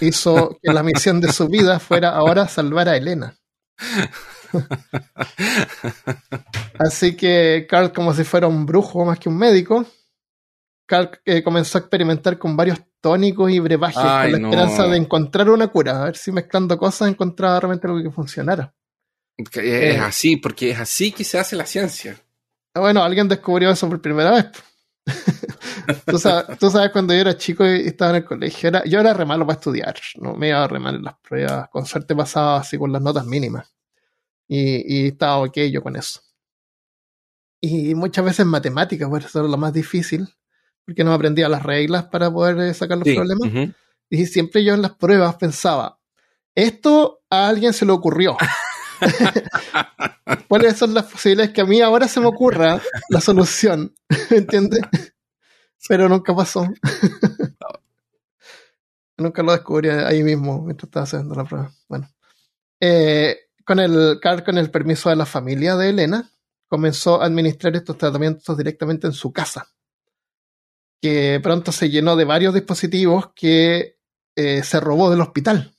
[0.00, 3.34] hizo que la misión de su vida fuera ahora salvar a Elena.
[6.78, 9.84] Así que Carl, como si fuera un brujo más que un médico,
[10.86, 14.50] Carl eh, comenzó a experimentar con varios tónicos y brebajes Ay, con la no.
[14.50, 18.74] esperanza de encontrar una cura, a ver si mezclando cosas encontraba realmente algo que funcionara.
[19.36, 19.98] Es Eh.
[19.98, 22.16] así, porque es así que se hace la ciencia.
[22.74, 24.46] Bueno, alguien descubrió eso por primera vez.
[26.08, 29.00] Tú, sabes, tú sabes, cuando yo era chico y estaba en el colegio, era- yo
[29.00, 32.14] era re malo para estudiar, no me iba re mal en las pruebas, con suerte
[32.14, 33.72] pasaba así con las notas mínimas.
[34.48, 36.20] Y, y estaba ok yo con eso.
[37.60, 40.28] Y muchas veces matemáticas, por eso era lo más difícil,
[40.84, 43.50] porque no aprendía las reglas para poder eh, sacar los Sí, problemas.
[44.10, 45.98] Y siempre yo en las pruebas pensaba,
[46.54, 48.36] esto a alguien se le ocurrió.
[50.48, 53.94] ¿Cuáles son las posibilidades que a mí ahora se me ocurra la solución?
[54.30, 54.80] ¿Entiendes?
[55.88, 56.66] Pero nunca pasó.
[59.16, 61.72] nunca lo descubrí ahí mismo mientras estaba haciendo la prueba.
[61.88, 62.08] Bueno.
[62.80, 66.30] Eh, con el con el permiso de la familia de Elena,
[66.68, 69.68] comenzó a administrar estos tratamientos directamente en su casa.
[71.00, 73.98] Que pronto se llenó de varios dispositivos que
[74.36, 75.76] eh, se robó del hospital.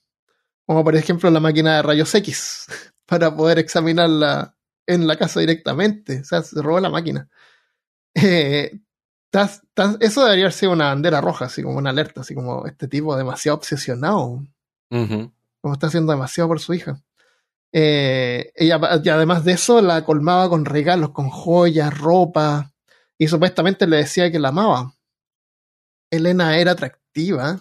[0.66, 2.68] Como por ejemplo la máquina de rayos X,
[3.06, 4.56] para poder examinarla
[4.88, 6.20] en la casa directamente.
[6.22, 7.30] O sea, se robó la máquina.
[8.16, 8.80] Eh,
[9.32, 12.88] tas- tas- eso debería sido una bandera roja, así como una alerta, así como este
[12.88, 14.46] tipo demasiado obsesionado,
[15.62, 17.02] como está haciendo demasiado por su hija.
[17.72, 22.72] Eh, ella, y además de eso, la colmaba con regalos, con joyas, ropa,
[23.18, 24.94] y supuestamente le decía que la amaba.
[26.12, 27.60] Elena era atractiva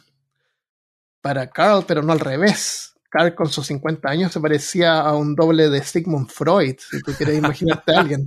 [1.22, 2.91] para Carl, pero no al revés.
[3.12, 7.12] Carl con sus 50 años se parecía a un doble de Sigmund Freud, si tú
[7.12, 8.26] quieres imaginarte a alguien.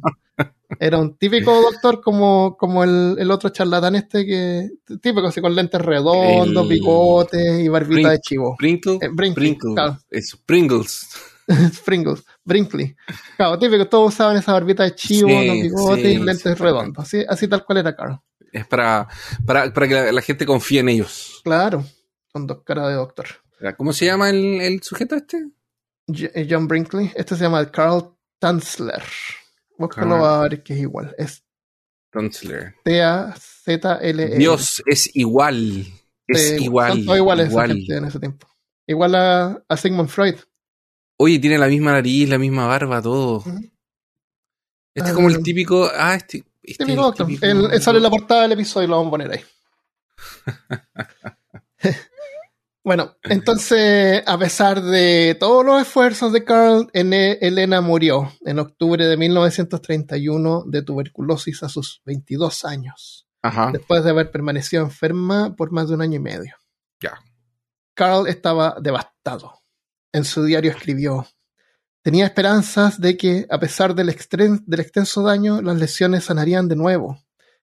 [0.80, 4.70] Era un típico doctor como, como el, el otro charlatán este que
[5.02, 8.54] típico, así con lentes redondos, El- bigotes y barbita Brin- de chivo.
[8.54, 9.74] Sprinkle, Eh, Brinkley, Sprinkle.
[9.74, 9.98] claro.
[10.12, 11.08] Es Pringles.
[11.86, 12.96] Pringles, Brinkley.
[13.38, 16.64] Claro, típico, todos usaban esa barbita de chivo, Sí, los bigotes y sí, lentes sí.
[16.64, 17.04] redondos.
[17.06, 18.20] Así, así tal cual era Carl.
[18.52, 19.08] Es para,
[19.46, 21.42] para, para que la, la gente confíe en ellos.
[21.44, 21.84] Claro,
[22.32, 23.26] con dos caras de doctor.
[23.74, 25.48] ¿Cómo se llama el, el sujeto este?
[26.08, 29.02] Eh, John Brinkley, este se llama Carl Tanzler.
[29.78, 31.14] Búscalo a ver que es igual.
[31.18, 31.44] Es
[32.12, 32.76] Tonzler.
[32.84, 34.38] T-A-Z-L-E.
[34.38, 35.86] Dios es igual.
[36.28, 36.94] Es Eh, igual.
[36.94, 37.68] Son todos iguales igual.
[37.74, 38.48] gente en ese tiempo.
[38.88, 40.36] Igual a, a Sigmund Freud.
[41.18, 43.44] Oye, tiene la misma nariz, la misma barba, todo.
[44.94, 45.42] Este es Ah, como el no.
[45.42, 45.90] típico.
[45.94, 46.44] Ah, este.
[46.64, 49.08] este Típico es el típico- él sale en la portada del episodio y lo vamos
[49.08, 49.42] a poner ahí.
[52.86, 59.18] bueno, entonces, a pesar de todos los esfuerzos de Carl, Elena murió en octubre de
[59.18, 63.72] 1931 de tuberculosis a sus 22 años, Ajá.
[63.74, 66.56] después de haber permanecido enferma por más de un año y medio.
[67.02, 67.20] Ya.
[67.94, 69.62] Carl estaba devastado.
[70.14, 71.28] En su diario escribió,
[72.02, 74.08] tenía esperanzas de que, a pesar del,
[74.66, 77.20] del extenso daño, las lesiones sanarían de nuevo.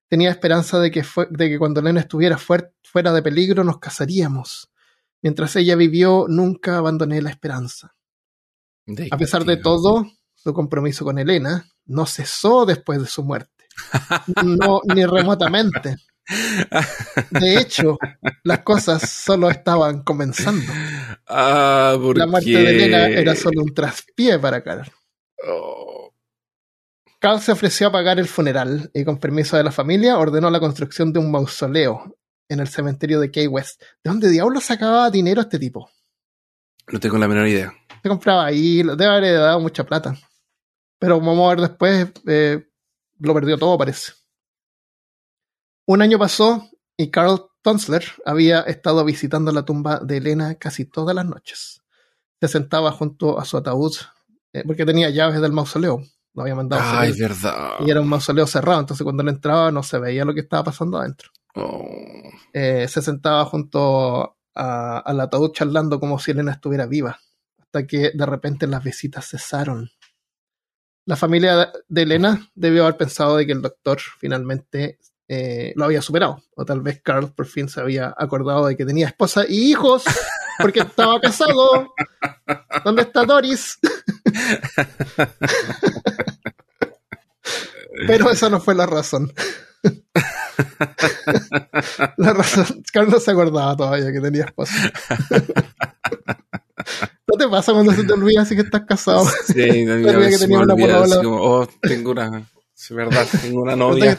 [0.08, 4.68] Tenía esperanza de que, de que cuando Elena estuviera fuer- fuera de peligro nos casaríamos.
[5.22, 7.94] Mientras ella vivió, nunca abandoné la esperanza.
[9.10, 10.04] A pesar de todo,
[10.34, 13.50] su compromiso con Elena no cesó después de su muerte.
[14.44, 15.96] No, ni remotamente.
[17.30, 17.98] De hecho,
[18.42, 20.64] las cosas solo estaban comenzando.
[21.34, 22.58] Ah, ¿por La muerte qué?
[22.58, 24.90] de Elena era solo un traspié para Carl.
[25.48, 26.12] Oh,
[27.18, 30.60] Carl se ofreció a pagar el funeral y con permiso de la familia ordenó la
[30.60, 32.16] construcción de un mausoleo
[32.48, 33.80] en el cementerio de Key West.
[34.02, 35.90] ¿De dónde diablos sacaba dinero este tipo?
[36.88, 37.72] no tengo la menor idea.
[38.02, 40.16] Se compraba ahí, debe haber dado mucha plata.
[40.98, 42.68] Pero vamos a ver después, eh,
[43.20, 44.12] lo perdió todo, parece.
[45.86, 51.14] Un año pasó y Carl Tonsler había estado visitando la tumba de Elena casi todas
[51.14, 51.82] las noches.
[52.40, 53.94] Se sentaba junto a su ataúd
[54.52, 56.02] eh, porque tenía llaves del mausoleo.
[56.34, 57.70] Lo había mandado a Ay, hacer verdad.
[57.80, 60.64] y era un mausoleo cerrado, entonces cuando él entraba no se veía lo que estaba
[60.64, 61.30] pasando adentro.
[61.54, 62.30] Oh.
[62.52, 67.18] Eh, se sentaba junto a- al ataúd charlando como si Elena estuviera viva,
[67.58, 69.90] hasta que de repente las visitas cesaron.
[71.04, 76.02] La familia de Elena debió haber pensado de que el doctor finalmente eh, lo había
[76.02, 79.70] superado, o tal vez Carl por fin se había acordado de que tenía esposa y
[79.70, 80.04] hijos,
[80.58, 81.94] porque estaba casado.
[82.84, 83.78] ¿Dónde está Doris?
[88.06, 89.32] Pero esa no fue la razón.
[92.16, 94.74] La razón, Carl no se acordaba todavía que tenía esposa.
[97.26, 99.24] ¿No te pasa cuando se te olvida así que estás casado?
[99.46, 101.28] Sí, a mí a Sabía que veces tenía me una olvida, polola.
[101.28, 104.18] oh, tengo una, es verdad, tengo una novia.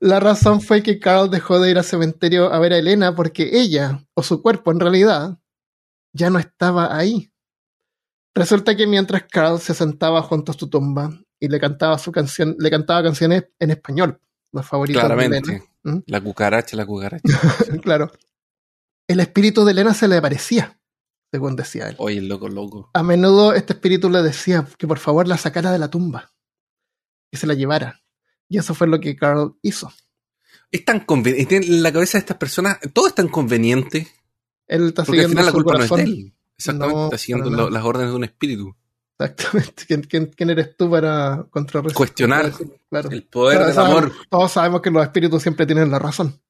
[0.00, 3.50] La razón fue que Carl dejó de ir al cementerio a ver a Elena porque
[3.52, 5.38] ella, o su cuerpo en realidad,
[6.12, 7.32] ya no estaba ahí.
[8.34, 12.56] Resulta que mientras Carl se sentaba junto a su tumba y le cantaba su canción,
[12.58, 14.20] le cantaba canciones en español,
[14.52, 15.50] los favoritos de Claramente.
[15.50, 15.64] Elena.
[15.84, 15.98] ¿Mm?
[16.06, 17.22] La cucaracha, la cucaracha.
[17.82, 18.10] claro.
[19.06, 20.80] El espíritu de Elena se le aparecía,
[21.30, 21.94] según decía él.
[21.98, 22.90] Oye, el loco, loco.
[22.94, 26.32] A menudo este espíritu le decía que por favor la sacara de la tumba,
[27.30, 28.02] que se la llevara.
[28.48, 29.92] Y eso fue lo que Carl hizo.
[30.70, 31.56] Es tan conveniente.
[31.56, 34.08] En la cabeza de estas personas, todo es tan conveniente.
[34.66, 35.98] Él está Porque al siguiendo final la culpa corazón.
[35.98, 36.34] no es de él.
[36.58, 38.76] Exactamente, No, está siguiendo lo- las órdenes de un espíritu.
[39.18, 39.84] Exactamente.
[39.86, 41.96] ¿Quién, quién, quién eres tú para contrarrestar?
[41.96, 42.52] Cuestionar
[42.90, 43.10] Claro.
[43.10, 44.12] el poder Todos del sabemos- amor.
[44.30, 46.40] Todos sabemos que los espíritus siempre tienen la razón.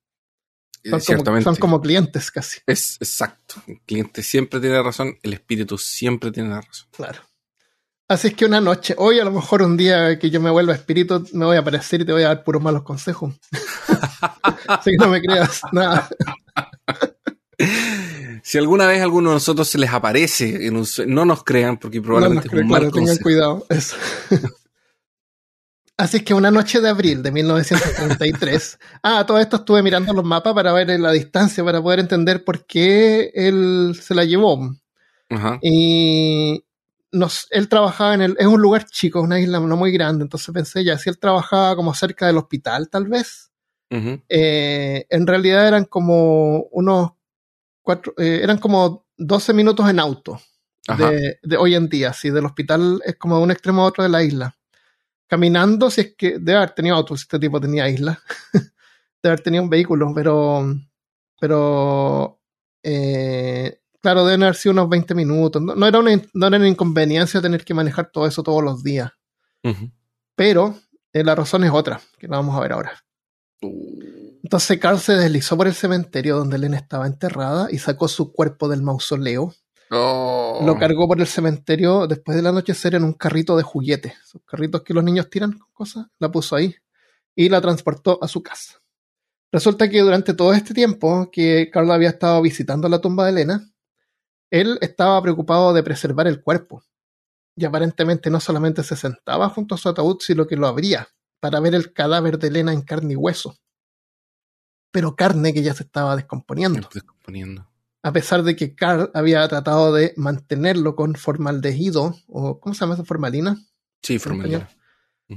[0.84, 2.60] Eh, Son, como, son como clientes casi.
[2.66, 3.56] Es exacto.
[3.66, 6.86] El cliente siempre tiene razón, el espíritu siempre tiene la razón.
[6.92, 7.20] Claro.
[8.10, 10.72] Así es que una noche, hoy a lo mejor un día que yo me vuelva
[10.74, 13.34] espíritu, me voy a aparecer y te voy a dar puros malos consejos.
[14.68, 16.08] Así que no me creas nada.
[18.48, 21.76] Si alguna vez a alguno de nosotros se les aparece, en un no nos crean
[21.76, 23.66] porque No nos probablemente es un mal claro, tengan cuidado.
[23.68, 23.94] Eso.
[25.98, 28.78] Así es que una noche de abril de 1933.
[29.02, 32.64] ah, todo esto estuve mirando los mapas para ver la distancia, para poder entender por
[32.64, 34.74] qué él se la llevó.
[35.28, 35.58] Ajá.
[35.60, 36.64] Y
[37.12, 38.36] nos, él trabajaba en el.
[38.38, 40.22] Es un lugar chico, una isla no muy grande.
[40.22, 43.50] Entonces pensé ya, si él trabajaba como cerca del hospital, tal vez.
[43.90, 47.17] Eh, en realidad eran como unos
[47.88, 50.38] cuatro, eh, eran como 12 minutos en auto
[50.98, 52.12] de, de hoy en día.
[52.12, 54.54] Si del hospital es como de un extremo a otro de la isla.
[55.26, 58.20] Caminando, si es que debe haber tenido auto, si este tipo tenía isla.
[58.52, 60.66] debe haber tenido un vehículo, pero.
[61.40, 62.38] Pero.
[62.82, 65.62] eh, claro, deben haber sido unos 20 minutos.
[65.62, 68.82] No, no era una, no era una inconveniencia tener que manejar todo eso todos los
[68.82, 69.10] días.
[70.34, 70.76] Pero
[71.14, 72.92] eh, la razón es otra, que la vamos a ver ahora.
[74.48, 78.66] Entonces Carl se deslizó por el cementerio donde Elena estaba enterrada y sacó su cuerpo
[78.66, 79.54] del mausoleo.
[79.90, 80.62] Oh.
[80.64, 84.14] Lo cargó por el cementerio después del anochecer en un carrito de juguete.
[84.24, 86.06] Esos carritos que los niños tiran con cosas.
[86.18, 86.74] La puso ahí
[87.36, 88.80] y la transportó a su casa.
[89.52, 93.70] Resulta que durante todo este tiempo que Carl había estado visitando la tumba de Elena,
[94.50, 96.82] él estaba preocupado de preservar el cuerpo.
[97.54, 101.06] Y aparentemente no solamente se sentaba junto a su ataúd, sino que lo abría
[101.38, 103.54] para ver el cadáver de Elena en carne y hueso.
[104.90, 107.68] Pero carne que ya se estaba descomponiendo descomponiendo.
[108.02, 112.94] a pesar de que Carl había tratado de mantenerlo con formaldehído, o ¿cómo se llama
[112.94, 113.58] esa formalina?
[114.02, 114.68] Sí, formalina.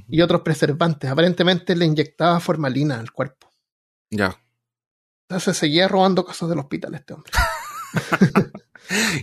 [0.08, 1.10] Y otros preservantes.
[1.10, 3.52] Aparentemente le inyectaba formalina al cuerpo.
[4.10, 4.40] Ya.
[5.28, 7.32] Entonces seguía robando cosas del hospital este hombre.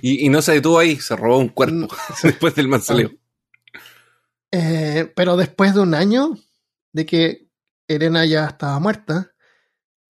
[0.00, 1.88] Y, y no se detuvo ahí, se robó un cuerpo Mm,
[2.22, 3.10] después del mausoleo.
[4.50, 6.34] Eh, pero después de un año
[6.92, 7.48] de que
[7.86, 9.32] Elena ya estaba muerta,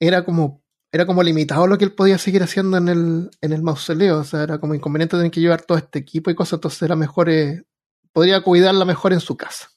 [0.00, 3.62] era como, era como limitado lo que él podía seguir haciendo en el, en el
[3.62, 4.18] mausoleo.
[4.18, 6.54] O sea, era como inconveniente tener que llevar todo este equipo y cosas.
[6.54, 7.64] Entonces era mejor, eh,
[8.12, 9.70] podría cuidarla mejor en su casa.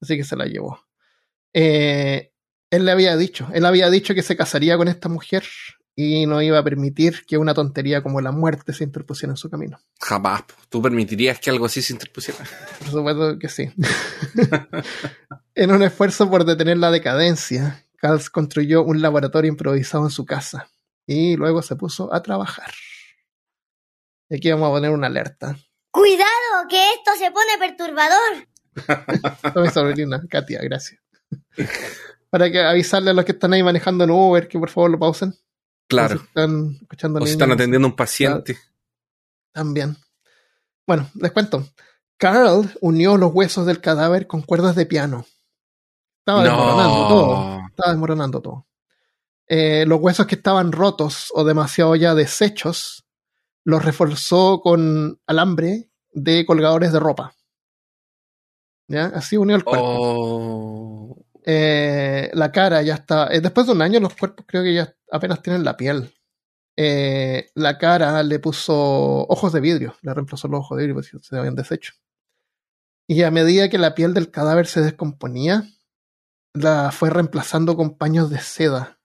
[0.00, 0.80] Así que se la llevó.
[1.52, 2.32] Eh,
[2.70, 5.44] él le había dicho, él había dicho que se casaría con esta mujer
[5.96, 9.48] y no iba a permitir que una tontería como la muerte se interpusiera en su
[9.48, 9.78] camino.
[10.00, 10.42] Jamás.
[10.68, 12.40] ¿Tú permitirías que algo así se interpusiera?
[12.80, 13.70] Por supuesto que sí.
[15.54, 20.68] en un esfuerzo por detener la decadencia, Carls construyó un laboratorio improvisado en su casa
[21.06, 22.70] y luego se puso a trabajar.
[24.28, 25.56] Y aquí vamos a poner una alerta.
[25.90, 28.46] Cuidado, que esto se pone perturbador.
[29.42, 31.00] Esta mi sobrina, Katia, gracias.
[32.28, 34.98] Para que avisarle a los que están ahí manejando en Uber que por favor lo
[34.98, 35.34] pausen.
[35.88, 36.18] Claro.
[36.18, 38.58] Si están escuchando O si niños, están atendiendo a un paciente.
[39.50, 39.96] También.
[40.86, 41.66] Bueno, les cuento.
[42.18, 45.24] Carl unió los huesos del cadáver con cuerdas de piano.
[46.18, 47.63] Estaba desmoronando todo.
[47.74, 48.66] Estaba desmoronando todo.
[49.48, 53.04] Eh, los huesos que estaban rotos o demasiado ya deshechos,
[53.64, 57.34] los reforzó con alambre de colgadores de ropa.
[58.86, 59.06] ¿Ya?
[59.06, 59.86] Así unió el cuerpo.
[59.98, 61.24] Oh.
[61.44, 63.28] Eh, la cara ya está.
[63.32, 66.14] eh, después de un año, los cuerpos creo que ya apenas tienen la piel.
[66.76, 68.74] Eh, la cara le puso
[69.26, 71.92] ojos de vidrio, le reemplazó los ojos de vidrio porque se habían deshecho.
[73.06, 75.64] Y a medida que la piel del cadáver se descomponía,
[76.54, 78.98] la fue reemplazando con paños de seda.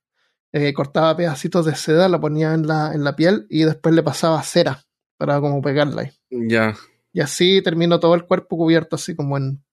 [0.52, 4.02] Eh, cortaba pedacitos de seda, la ponía en la, en la piel y después le
[4.02, 4.84] pasaba cera
[5.18, 6.12] para como pegarla ahí.
[6.30, 6.76] Ya.
[7.12, 9.64] Y así terminó todo el cuerpo cubierto así como en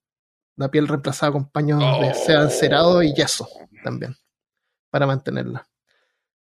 [0.55, 3.47] la piel reemplazada con paños de seda encerado y yeso
[3.83, 4.15] también,
[4.89, 5.67] para mantenerla.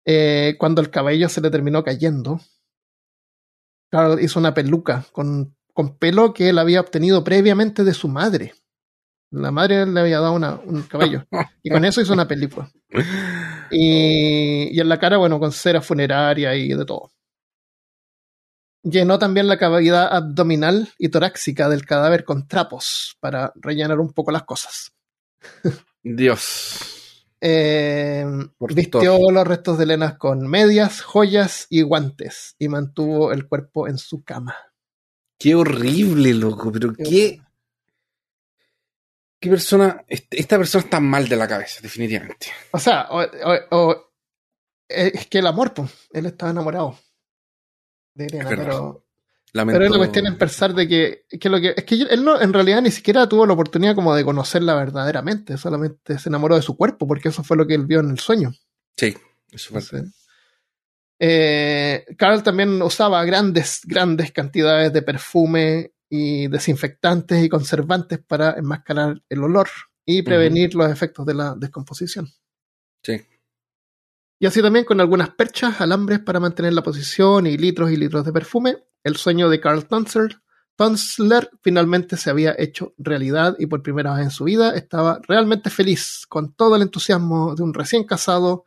[0.06, 2.40] Eh, cuando el cabello se le terminó cayendo,
[3.90, 8.54] Carl hizo una peluca con, con pelo que él había obtenido previamente de su madre.
[9.32, 11.26] La madre le había dado una- un cabello.
[11.64, 12.72] Y con eso hizo una película.
[13.72, 17.12] Y, y en la cara, bueno, con cera funeraria y de todo.
[18.84, 24.32] Llenó también la cavidad abdominal y torácica del cadáver con trapos para rellenar un poco
[24.32, 24.94] las cosas.
[26.04, 27.26] Dios.
[27.42, 28.26] Eh,
[28.60, 33.98] vistió los restos de Elena con medias, joyas y guantes y mantuvo el cuerpo en
[33.98, 34.56] su cama.
[35.40, 36.72] Qué horrible, loco.
[36.72, 37.42] Pero qué.
[39.46, 40.04] ¿Qué persona?
[40.08, 42.48] Esta persona está mal de la cabeza, definitivamente.
[42.72, 44.12] O sea, o- o- o-
[44.90, 46.98] es que el amor, pues, él estaba enamorado
[48.16, 49.06] de Elena, Es pero,
[49.54, 49.76] Lamento.
[49.78, 52.42] pero es la cuestión en pensar de que, que lo que es que él no,
[52.42, 56.64] en realidad ni siquiera tuvo la oportunidad como de conocerla verdaderamente, solamente se enamoró de
[56.64, 58.52] su cuerpo, porque eso fue lo que él vio en el sueño.
[58.98, 59.16] Sí,
[59.52, 59.80] eso fue.
[59.82, 60.26] Entonces,
[61.20, 69.22] eh, Carl también usaba grandes, grandes cantidades de perfume y desinfectantes y conservantes para enmascarar
[69.30, 69.70] el olor
[70.06, 72.28] y prevenir los efectos de la descomposición.
[73.04, 73.22] Sí.
[74.40, 78.26] Y así también con algunas perchas, alambres para mantener la posición y litros y litros
[78.26, 80.38] de perfume, el sueño de Carl Tonsler,
[80.76, 85.70] Tonsler finalmente se había hecho realidad y por primera vez en su vida estaba realmente
[85.70, 88.66] feliz, con todo el entusiasmo de un recién casado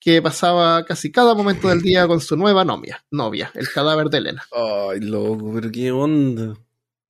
[0.00, 4.18] que pasaba casi cada momento del día con su nueva novia, novia, el cadáver de
[4.18, 4.42] Elena.
[4.50, 6.54] Ay, loco, pero qué onda.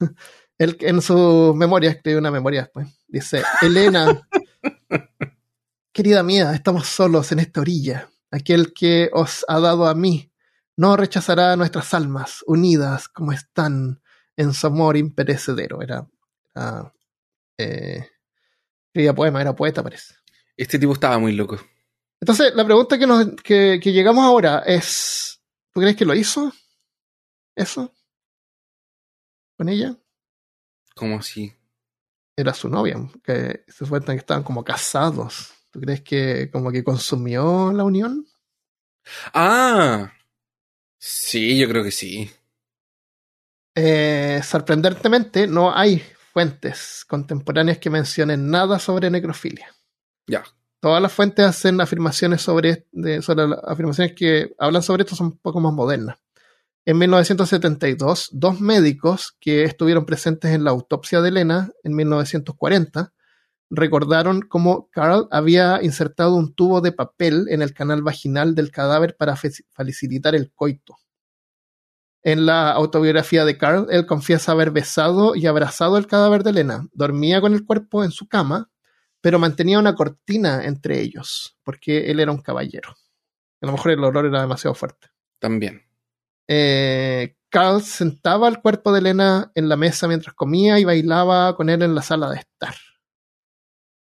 [0.59, 2.89] Él en su memoria escribe una memoria después.
[3.07, 4.29] Dice, Elena,
[5.93, 8.11] querida mía, estamos solos en esta orilla.
[8.31, 10.31] Aquel que os ha dado a mí
[10.77, 14.03] no rechazará nuestras almas, unidas como están
[14.37, 15.81] en su amor imperecedero.
[15.81, 16.07] Era,
[16.55, 16.93] era,
[17.57, 18.07] eh,
[18.87, 20.15] escribía poema, era poeta, parece.
[20.57, 21.59] Este tipo estaba muy loco.
[22.21, 25.41] Entonces, la pregunta que, nos, que, que llegamos ahora es,
[25.73, 26.53] ¿tú crees que lo hizo?
[27.57, 27.95] ¿Eso?
[29.57, 29.97] ¿Con ella?
[30.95, 31.55] ¿Cómo así?
[32.41, 35.53] era su novia, que se cuentan que estaban como casados.
[35.71, 38.27] ¿Tú crees que como que consumió la unión?
[39.33, 40.13] Ah.
[40.99, 42.31] Sí, yo creo que sí.
[43.75, 46.03] Eh, sorprendentemente, no hay
[46.33, 49.75] fuentes contemporáneas que mencionen nada sobre necrofilia.
[50.27, 50.45] Ya.
[50.81, 55.61] Todas las fuentes hacen afirmaciones sobre, las afirmaciones que hablan sobre esto son un poco
[55.61, 56.19] más modernas.
[56.87, 63.13] En 1972, dos médicos que estuvieron presentes en la autopsia de Elena en 1940
[63.71, 69.17] recordaron cómo Carl había insertado un tubo de papel en el canal vaginal del cadáver
[69.17, 70.97] para facilitar el coito.
[72.23, 76.89] En la autobiografía de Carl, él confiesa haber besado y abrazado el cadáver de Elena.
[76.93, 78.71] Dormía con el cuerpo en su cama,
[79.21, 82.91] pero mantenía una cortina entre ellos, porque él era un caballero.
[83.63, 85.09] A lo mejor el olor era demasiado fuerte.
[85.39, 85.83] También.
[86.49, 91.69] Eh, Carl sentaba el cuerpo de Elena en la mesa mientras comía y bailaba con
[91.69, 92.75] él en la sala de estar.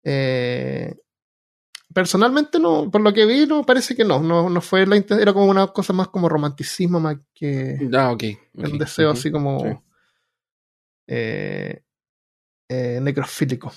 [0.05, 0.95] Eh,
[1.95, 5.33] personalmente no, por lo que vi, no parece que no, no, no fue la era
[5.33, 8.39] como una cosa más como romanticismo más que Ah, okay.
[8.55, 9.79] un deseo así como Sí.
[11.09, 11.83] eh,
[12.69, 13.73] eh, necrofílico.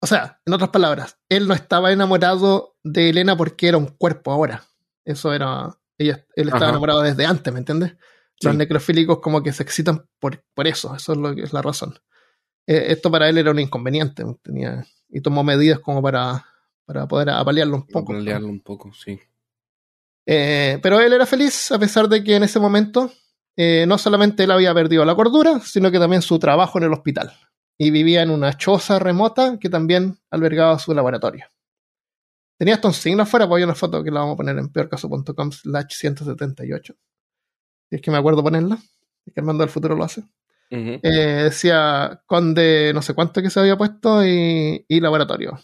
[0.00, 4.32] O sea, en otras palabras, él no estaba enamorado de Elena porque era un cuerpo
[4.32, 4.64] ahora.
[5.04, 5.76] Eso era.
[5.98, 6.70] Ella, él estaba Ajá.
[6.70, 7.96] enamorado desde antes, ¿me entiendes?
[8.40, 11.60] Los necrofílicos como que se excitan por, por eso, eso es lo que es la
[11.60, 11.98] razón.
[12.68, 16.46] Eh, esto para él era un inconveniente, tenía, y tomó medidas como para,
[16.84, 18.12] para poder apalearlo un poco.
[18.12, 19.18] Para pelearlo un poco, sí.
[20.24, 23.10] Eh, pero él era feliz a pesar de que en ese momento
[23.56, 26.92] eh, no solamente él había perdido la cordura, sino que también su trabajo en el
[26.92, 27.32] hospital.
[27.78, 31.46] Y vivía en una choza remota que también albergaba su laboratorio.
[32.58, 34.68] Tenía hasta un signo afuera, pues hay una foto que la vamos a poner en
[34.68, 36.94] peorcaso.com slash 178.
[37.88, 38.78] Si es que me acuerdo ponerla.
[39.24, 40.22] Es que Armando del Futuro lo hace.
[40.70, 41.00] Ujú.
[41.02, 45.58] Eh, decía conde no sé cuánto que se había puesto y, y laboratorio.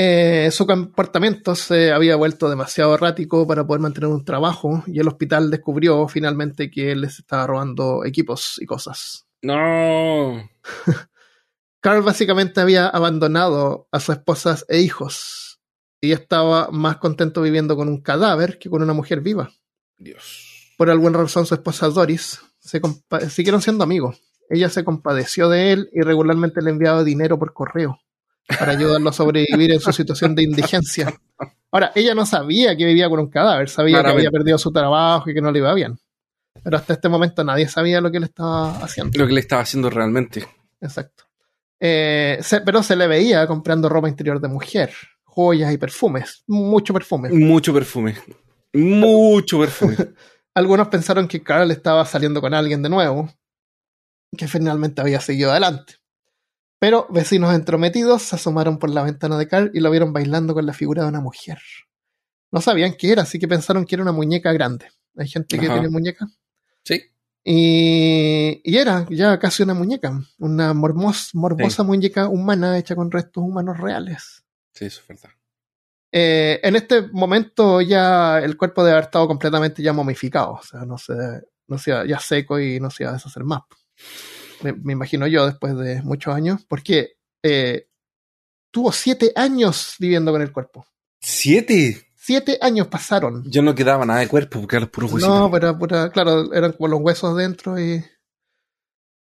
[0.00, 5.08] Eh, su comportamiento se había vuelto demasiado errático para poder mantener un trabajo y el
[5.08, 9.27] hospital descubrió finalmente que él les estaba robando equipos y cosas.
[9.42, 10.48] No.
[11.80, 15.60] Carl básicamente había abandonado a sus esposas e hijos
[16.00, 19.50] y estaba más contento viviendo con un cadáver que con una mujer viva.
[19.96, 20.74] Dios.
[20.76, 22.80] Por alguna razón su esposa Doris se
[23.30, 24.20] siguieron siendo amigos.
[24.50, 28.00] Ella se compadeció de él y regularmente le enviaba dinero por correo
[28.58, 31.12] para ayudarlo a sobrevivir en su situación de indigencia.
[31.70, 35.28] Ahora, ella no sabía que vivía con un cadáver, sabía que había perdido su trabajo
[35.28, 35.98] y que no le iba bien.
[36.62, 39.18] Pero hasta este momento nadie sabía lo que él estaba haciendo.
[39.18, 40.46] Lo que le estaba haciendo realmente.
[40.80, 41.24] Exacto.
[41.80, 44.92] Eh, se- pero se le veía comprando ropa interior de mujer,
[45.24, 47.30] joyas y perfumes, mucho perfume.
[47.30, 48.16] Mucho perfume.
[48.72, 49.96] Mucho perfume.
[50.54, 53.32] Algunos pensaron que Carl estaba saliendo con alguien de nuevo,
[54.36, 55.94] que finalmente había seguido adelante.
[56.80, 60.66] Pero vecinos entrometidos se asomaron por la ventana de Carl y lo vieron bailando con
[60.66, 61.58] la figura de una mujer.
[62.52, 64.86] No sabían qué era, así que pensaron que era una muñeca grande.
[65.16, 66.26] Hay gente que tiene muñeca.
[66.88, 67.02] Sí.
[67.44, 73.42] Y, y era ya casi una muñeca, una mormos- morbosa muñeca humana hecha con restos
[73.44, 74.42] humanos reales.
[74.72, 75.30] Sí, eso es verdad.
[76.12, 80.80] Eh, en este momento ya el cuerpo debe haber estado completamente ya momificado, o sea,
[80.86, 81.12] no se,
[81.66, 81.76] no
[82.06, 83.62] ya seco y no se iba a deshacer más.
[84.62, 87.88] Me, me imagino yo después de muchos años, porque eh,
[88.70, 90.86] tuvo siete años viviendo con el cuerpo.
[91.20, 92.07] ¿Siete?
[92.28, 93.42] Siete años pasaron.
[93.50, 95.34] Yo no quedaba nada de cuerpo porque era los puros huesitos.
[95.34, 95.78] No, pero
[96.10, 98.04] claro, eran como los huesos dentro y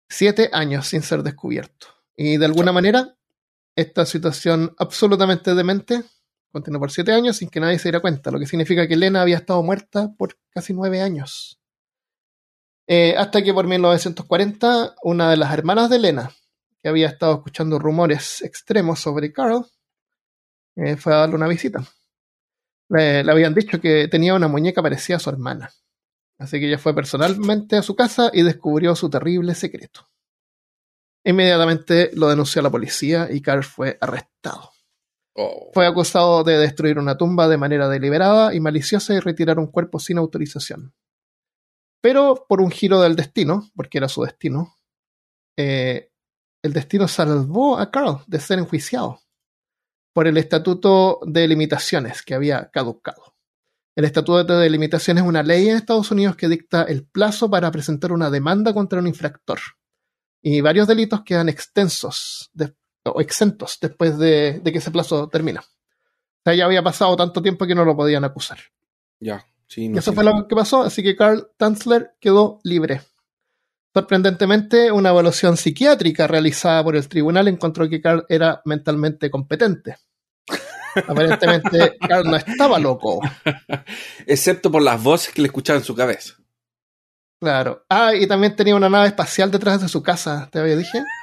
[0.09, 1.87] siete años sin ser descubierto.
[2.17, 3.15] Y de alguna manera,
[3.77, 6.03] esta situación absolutamente demente
[6.51, 9.21] continuó por siete años sin que nadie se diera cuenta, lo que significa que Elena
[9.21, 11.61] había estado muerta por casi nueve años.
[12.87, 16.31] Eh, hasta que por 1940, una de las hermanas de Elena,
[16.83, 19.65] que había estado escuchando rumores extremos sobre Carl,
[20.75, 21.87] eh, fue a darle una visita.
[22.89, 25.69] Le, le habían dicho que tenía una muñeca parecida a su hermana.
[26.39, 30.07] Así que ella fue personalmente a su casa y descubrió su terrible secreto.
[31.25, 34.71] Inmediatamente lo denunció a la policía y Carl fue arrestado.
[35.35, 35.71] Oh.
[35.73, 39.99] Fue acusado de destruir una tumba de manera deliberada y maliciosa y retirar un cuerpo
[39.99, 40.93] sin autorización.
[42.01, 44.75] Pero por un giro del destino, porque era su destino,
[45.57, 46.11] eh,
[46.63, 49.19] el destino salvó a Carl de ser enjuiciado
[50.17, 53.35] por el Estatuto de Limitaciones que había caducado.
[53.95, 57.69] El Estatuto de Limitaciones es una ley en Estados Unidos que dicta el plazo para
[57.69, 59.59] presentar una demanda contra un infractor.
[60.41, 62.73] Y varios delitos quedan extensos de-
[63.05, 65.59] o exentos después de, de que ese plazo termina.
[65.59, 68.57] O sea, ya había pasado tanto tiempo que no lo podían acusar.
[69.19, 69.83] Ya, sí.
[69.83, 70.15] Y No eso sé.
[70.15, 73.01] fue lo que pasó, así que Carl Tanzler quedó libre.
[73.93, 79.97] Sorprendentemente, una evaluación psiquiátrica realizada por el tribunal encontró que Carl era mentalmente competente.
[81.07, 83.19] Aparentemente, Carl no estaba loco.
[84.25, 86.35] Excepto por las voces que le escuchaba en su cabeza.
[87.39, 87.85] Claro.
[87.89, 91.03] Ah, y también tenía una nave espacial detrás de su casa, te había dije.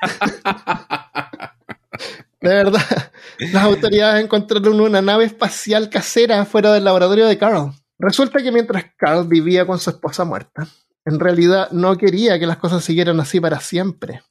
[2.41, 7.73] De verdad, las autoridades encontraron una nave espacial casera fuera del laboratorio de Carl.
[7.99, 10.69] Resulta que mientras Carl vivía con su esposa muerta,
[11.07, 14.23] en realidad no quería que las cosas siguieran así para siempre.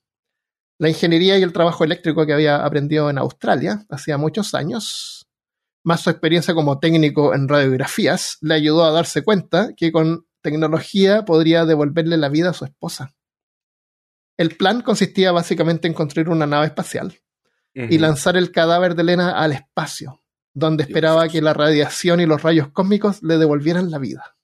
[0.79, 5.22] La ingeniería y el trabajo eléctrico que había aprendido en Australia hacía muchos años,
[5.83, 11.25] más su experiencia como técnico en radiografías, le ayudó a darse cuenta que con tecnología
[11.25, 13.13] podría devolverle la vida a su esposa.
[14.37, 17.19] El plan consistía básicamente en construir una nave espacial
[17.75, 20.21] y lanzar el cadáver de Elena al espacio,
[20.53, 24.35] donde esperaba que la radiación y los rayos cósmicos le devolvieran la vida.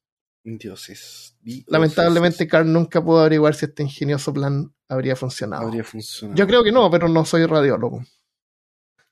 [0.44, 1.38] Dioses.
[1.42, 1.66] Dioses.
[1.68, 5.68] Lamentablemente, Carl nunca pudo averiguar si este ingenioso plan habría funcionado.
[5.68, 6.38] Habría funcionado.
[6.38, 8.04] Yo creo que no, pero no soy radiólogo.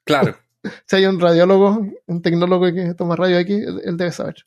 [0.04, 0.38] Claro.
[0.86, 4.46] Si hay un radiólogo, un tecnólogo que toma radio aquí, él él debe saber.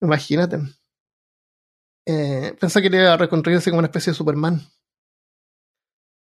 [0.00, 0.58] Imagínate.
[2.06, 4.60] Eh, pensé que iba a reconstruirse como una especie de Superman.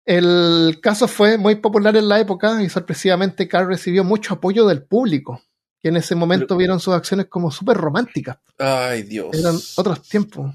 [0.05, 4.85] El caso fue muy popular en la época y sorpresivamente Carl recibió mucho apoyo del
[4.85, 5.43] público,
[5.81, 8.39] que en ese momento Pero- vieron sus acciones como súper románticas.
[8.59, 9.37] Ay, Dios.
[9.37, 10.55] Eran otros tiempos.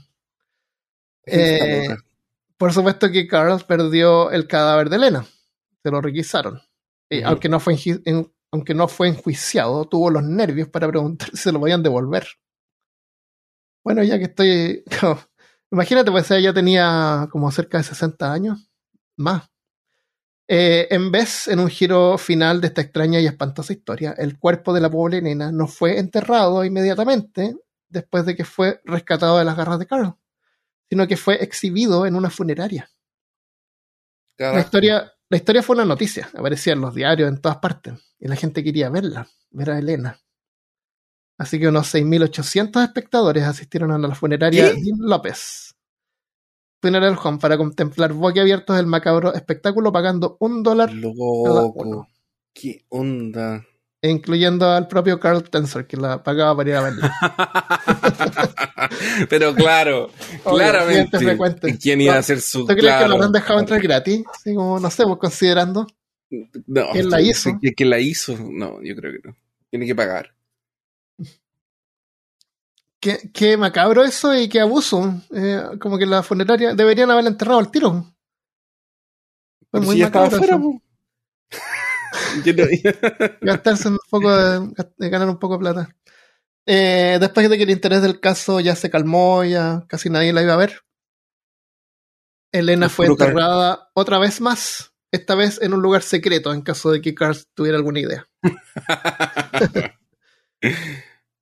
[1.25, 1.87] Eh.
[2.57, 5.25] Por supuesto que Carl perdió el cadáver de Elena.
[5.83, 6.61] Se lo requisaron.
[7.19, 7.27] Ujú.
[7.27, 11.51] aunque, no fue en- aunque no fue enjuiciado, tuvo los nervios para preguntar si se
[11.51, 12.27] lo podían devolver.
[13.83, 14.83] Bueno, ya que estoy.
[15.71, 18.69] Imagínate, pues ella tenía como cerca de 60 años.
[19.17, 19.49] Más.
[20.47, 24.73] Eh, en vez, en un giro final de esta extraña y espantosa historia, el cuerpo
[24.73, 27.55] de la pobre nena no fue enterrado inmediatamente
[27.87, 30.15] después de que fue rescatado de las garras de Carl,
[30.89, 32.89] sino que fue exhibido en una funeraria.
[34.37, 38.27] La historia, la historia fue una noticia, aparecía en los diarios en todas partes, y
[38.27, 40.19] la gente quería verla, ver a Elena.
[41.37, 44.73] Así que unos 6.800 espectadores asistieron a la funeraria.
[44.73, 45.73] Dean López.
[46.81, 51.71] Funeral Home para contemplar boquiabiertos el macabro espectáculo pagando un dólar, cada Loco.
[51.75, 52.07] uno.
[52.53, 53.65] ¿Qué onda?
[54.09, 57.11] Incluyendo al propio Carl Tensor, que la pagaba para ir a verla.
[59.29, 60.09] Pero claro,
[60.43, 61.19] claramente.
[61.19, 61.77] frecuente.
[61.77, 62.61] ¿Quién iba a hacer su.
[62.61, 63.07] ¿Tú crees que claro.
[63.09, 64.23] lo habrán dejado entrar gratis?
[64.33, 65.87] Así como, no sé, pues considerando.
[66.65, 67.51] No, ¿Quién la hizo?
[67.61, 68.37] que- ¿Quién la hizo?
[68.37, 69.35] No, yo creo que no.
[69.69, 70.33] Tiene que pagar.
[72.99, 75.21] Qué, qué macabro eso y qué abuso.
[75.33, 78.13] Eh, como que la funeraria deberían haberla enterrado al tiro.
[79.71, 80.81] Fue muy si ya estaba macabro.
[83.41, 85.95] gastarse un poco de, de ganar un poco de plata.
[86.65, 90.43] Eh, después de que el interés del caso ya se calmó, ya casi nadie la
[90.43, 90.81] iba a ver.
[92.51, 96.91] Elena El fue enterrada otra vez más esta vez en un lugar secreto, en caso
[96.91, 98.27] de que Carl tuviera alguna idea.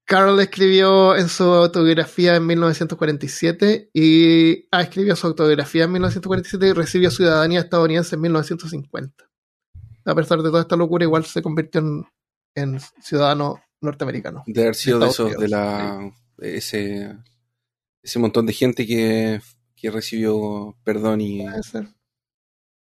[0.05, 6.73] Carl escribió en su autobiografía en 1947 y ah, escribió su autobiografía en 1947 y
[6.73, 9.28] recibió ciudadanía estadounidense en 1950.
[10.05, 12.05] A pesar de toda esta locura, igual se convirtió en,
[12.55, 14.43] en ciudadano norteamericano.
[14.47, 16.11] De haber sido de esos, de Unidos, la.
[16.39, 17.17] Ese,
[18.01, 19.41] ese montón de gente que,
[19.75, 21.45] que recibió perdón y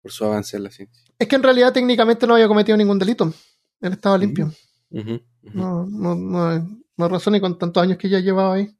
[0.02, 1.04] por su avance en la ciencia.
[1.18, 3.34] Es que en realidad técnicamente no había cometido ningún delito.
[3.82, 4.52] Él estaba limpio.
[4.90, 8.76] No, no, no, no razón ni con tantos años que ya llevaba ahí.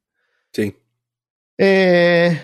[0.52, 0.76] Sí.
[1.58, 2.38] Eh,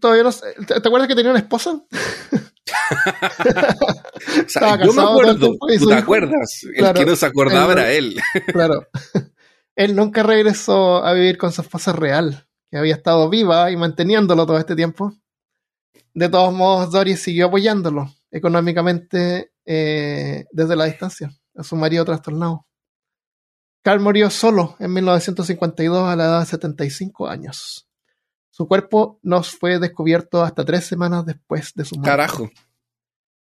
[0.00, 0.54] todavía no sé.
[0.66, 1.82] ¿Te, te acuerdas que tenía una esposa?
[4.24, 6.60] O sea, Estaba yo me el acuerdo, ¿tú te acuerdas?
[6.64, 8.16] El Claro, que no se acordaba él- era él.
[8.52, 8.86] Claro.
[9.74, 14.46] Él nunca regresó a vivir con su esposa real, que había estado viva y manteniéndolo
[14.46, 15.12] todo este tiempo.
[16.14, 22.66] De todos modos, Doris siguió apoyándolo económicamente eh, desde la distancia, a su marido trastornado.
[23.82, 27.88] Carl murió solo en 1952 a la edad de 75 años.
[28.52, 32.10] Su cuerpo no fue descubierto hasta tres semanas después de su muerte.
[32.10, 32.50] Carajo.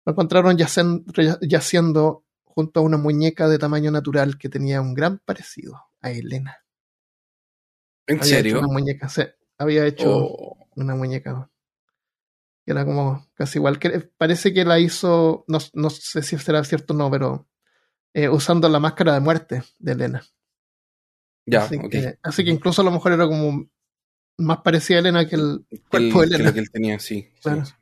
[0.05, 5.81] Lo encontraron yaciendo junto a una muñeca de tamaño natural que tenía un gran parecido
[5.99, 6.59] a Elena.
[8.07, 8.55] ¿En Había serio?
[8.55, 9.23] hecho una muñeca, sí,
[9.57, 11.49] había hecho Oh, una muñeca
[12.65, 13.77] que era como casi igual.
[13.79, 17.47] Que, parece que la hizo, no, no sé si será cierto o no, pero
[18.13, 20.23] eh, usando la máscara de muerte de Elena.
[21.45, 23.67] ya, así, que, así que incluso a lo mejor era como
[24.37, 26.43] más parecida a Elena que el cuerpo de Elena.
[26.45, 27.29] lo que él tenía, sí.
[27.33, 27.65] sí, Claro.
[27.65, 27.73] sí.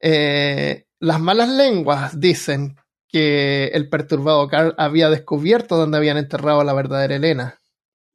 [0.00, 2.76] Eh, las malas lenguas dicen
[3.08, 7.58] que el perturbado Carl había descubierto dónde habían enterrado a la verdadera Elena.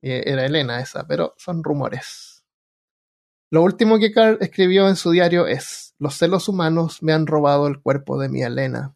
[0.01, 2.43] Eh, Era Elena esa, pero son rumores.
[3.51, 7.67] Lo último que Carl escribió en su diario es, los celos humanos me han robado
[7.67, 8.95] el cuerpo de mi Elena,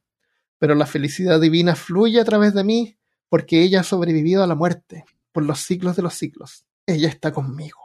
[0.59, 2.97] pero la felicidad divina fluye a través de mí
[3.29, 6.65] porque ella ha sobrevivido a la muerte por los siglos de los siglos.
[6.85, 7.79] Ella está conmigo.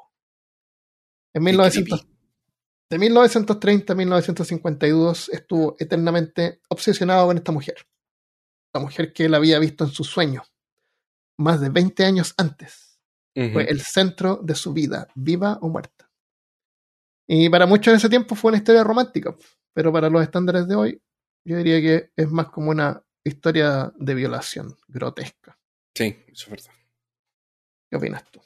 [1.35, 2.18] En Qué 1900, creepy.
[2.91, 7.76] de 1930 a 1952 estuvo eternamente obsesionado con esta mujer.
[8.72, 10.43] La mujer que él había visto en su sueño.
[11.39, 12.99] Más de 20 años antes.
[13.53, 16.11] Fue el centro de su vida, viva o muerta.
[17.29, 19.37] Y para muchos en ese tiempo fue una historia romántica.
[19.72, 21.01] Pero para los estándares de hoy,
[21.45, 25.57] yo diría que es más como una historia de violación grotesca.
[25.95, 26.72] Sí, eso es verdad.
[27.89, 28.41] ¿Qué opinas tú?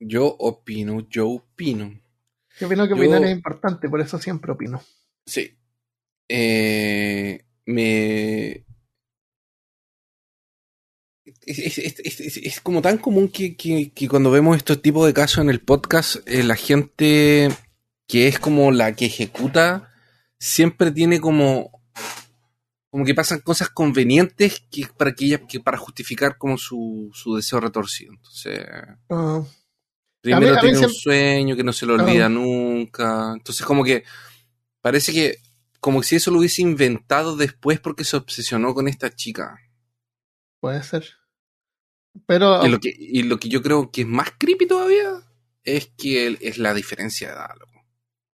[0.00, 2.00] Yo opino, yo opino.
[2.58, 4.82] Yo opino que Yo- opinar es importante, por eso siempre opino.
[5.26, 5.56] Sí.
[6.28, 8.64] Eh, me.
[11.46, 14.80] Es, es- es- es- es- es como tan común que, que- que cuando vemos estos
[14.82, 17.48] tipos de casos en el podcast, eh, la gente
[18.08, 19.92] que es como la que ejecuta
[20.38, 21.70] siempre tiene como.
[22.90, 27.34] Como que pasan cosas convenientes que para que ella, que para justificar como su, su
[27.34, 28.12] deseo retorcido.
[28.12, 28.60] Entonces,
[29.10, 29.42] Ah,
[30.24, 32.04] Primero tiene un sueño que no se lo Ajá.
[32.04, 33.32] olvida nunca.
[33.34, 34.04] Entonces, como que
[34.80, 35.38] parece que,
[35.80, 39.58] como si eso lo hubiese inventado después porque se obsesionó con esta chica.
[40.60, 41.06] puede ser.
[42.26, 45.12] Pero Y, lo que, y lo que yo creo que es más creepy todavía
[45.64, 47.84] es que es la diferencia de edad, loco.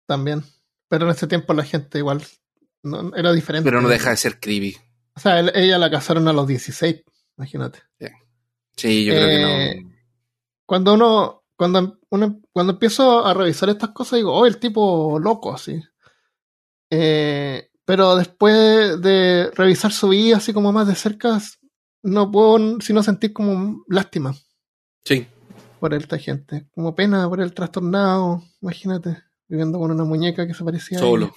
[0.08, 0.44] también.
[0.88, 2.24] Pero en ese tiempo la gente igual
[2.84, 3.66] no, era diferente.
[3.70, 4.78] Pero no deja de ser creepy.
[5.16, 7.04] O sea, él- ella la casaron a los 16,
[7.38, 7.80] imagínate.
[8.78, 9.36] Sí, yo creo que
[9.72, 9.92] Eh, no.
[10.66, 15.54] Cuando uno, cuando uno, cuando empiezo a revisar estas cosas, digo, oh, el tipo loco,
[15.54, 15.82] así.
[16.90, 21.40] Eh, pero después de revisar su vida así como más de cerca,
[22.04, 24.36] no puedo sino sentir como lástima
[25.04, 25.28] Sí,
[25.80, 26.68] por esta gente.
[26.74, 31.34] Como pena por el trastornado, imagínate, viviendo con una muñeca que se parecía a solo.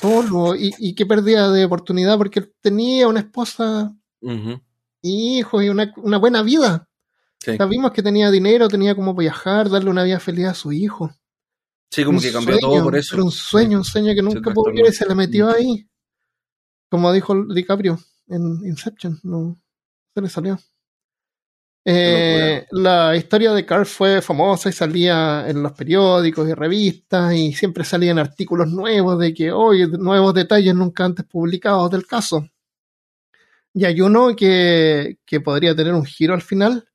[0.00, 4.60] Solo, y, y qué pérdida de oportunidad, porque tenía una esposa, Ujú,
[5.02, 6.88] hijos y una, una buena vida.
[7.42, 7.56] Sí.
[7.56, 11.10] Sabimos que tenía dinero, tenía como viajar, darle una vida feliz a su hijo.
[11.90, 13.14] Sí, como Un que cambió sueño, todo por eso.
[13.16, 15.50] Era un sueño, un sueño que nunca pudo vivir y se le metió Mm.
[15.50, 15.88] ahí.
[16.90, 19.56] Como dijo DiCaprio en Inception, no
[20.14, 20.58] se le salió.
[21.84, 27.54] Eh, la historia de Carl fue famosa y salía en los periódicos y revistas y
[27.54, 32.46] siempre salían artículos nuevos de que hoy nuevos detalles nunca antes publicados del caso.
[33.72, 36.86] Y hay uno que, que podría tener un giro al final,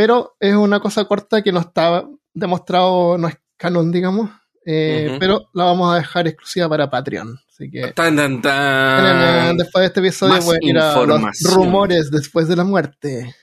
[0.00, 4.30] pero es una cosa corta que no está demostrado, no es canon, digamos,
[4.64, 7.38] eh, pero la vamos a dejar exclusiva para Patreon.
[7.46, 9.58] Así que Tan, tan, tan.
[9.58, 11.54] después de este episodio más voy a ir a los información.
[11.54, 13.36] rumores después de la muerte.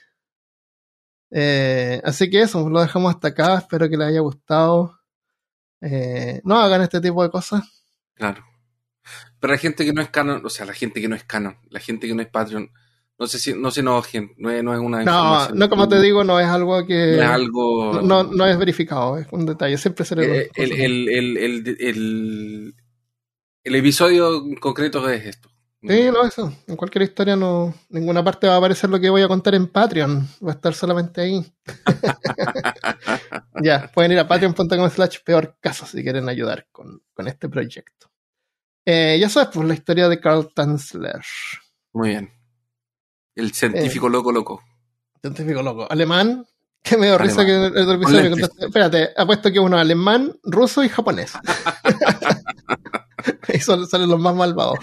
[1.30, 3.58] Eh, así que eso, lo dejamos hasta acá.
[3.58, 4.98] Espero que les haya gustado.
[5.80, 7.62] Eh, no hagan este tipo de cosas.
[8.14, 8.44] Claro.
[9.38, 11.56] Pero la gente que no es canon, o sea, la gente que no es canon,
[11.70, 12.68] la gente que no es Patreon,
[13.18, 16.00] no sé si, no se enojen, no es, no es una No, no como te
[16.00, 17.16] digo, no es algo que...
[17.16, 18.00] No es algo.
[18.00, 20.22] No, no es verificado, es un detalle, siempre será...
[20.22, 21.36] Eh, el, el, el,
[21.80, 22.74] el,
[23.64, 25.48] el, episodio en concreto es esto.
[25.82, 26.52] Sí, no, eso.
[26.68, 29.66] En cualquier historia no, ninguna parte va a aparecer lo que voy a contar en
[29.66, 30.28] Patreon.
[30.44, 31.44] Va a estar solamente ahí.
[33.62, 38.10] ya, pueden ir a patreon.com slash peor caso si quieren ayudar con, con este proyecto.
[38.84, 41.22] Eh, ya sabes, pues la historia de Carl Tanzler.
[41.92, 42.37] Muy bien.
[43.38, 44.10] El científico Eh.
[44.10, 44.62] loco loco.
[45.22, 45.86] Científico loco.
[45.88, 46.44] Alemán.
[46.82, 48.66] Que me dio risa que el otro episodio me contaste.
[48.66, 51.32] Espérate, apuesto que uno alemán, ruso y japonés.
[53.54, 54.78] y son, salen los más malvados.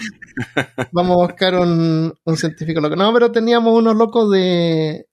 [0.92, 2.96] Vamos a buscar un, un científico loco.
[2.96, 5.06] No, pero teníamos unos locos de.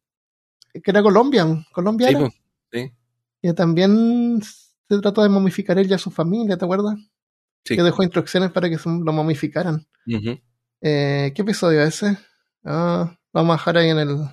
[0.74, 1.66] que era colombian.
[1.72, 2.34] Colombia Sí, pues,
[2.72, 2.92] sí.
[3.42, 6.96] Y también se trató de momificar él y a su familia, ¿te acuerdas?
[7.66, 7.76] Sí.
[7.76, 9.88] Que dejó instrucciones para que lo momificaran.
[10.06, 12.18] Eh, ¿Qué episodio es ese?
[12.66, 14.28] Ah, lo vamos a dejar ahí en el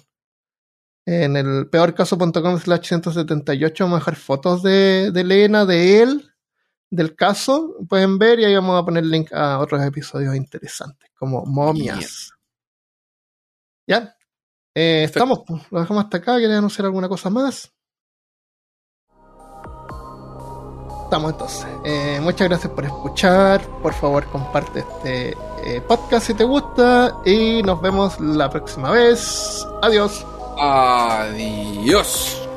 [1.06, 6.30] en el peorcaso.com slash 178 vamos a dejar fotos de, de Elena, de él,
[6.90, 11.44] del caso, pueden ver y ahí vamos a poner link a otros episodios interesantes, como
[11.46, 12.32] momias.
[13.86, 14.14] Ya,
[14.74, 17.72] Eh, estamos, pues, lo dejamos hasta acá, ¿quieres anunciar alguna cosa más?
[21.04, 21.66] Estamos entonces.
[21.84, 23.60] Eh, muchas gracias por escuchar.
[23.82, 27.16] Por favor, comparte este eh, podcast si te gusta.
[27.24, 29.66] Y nos vemos la próxima vez.
[29.82, 30.26] Adiós.
[30.58, 32.49] Adiós.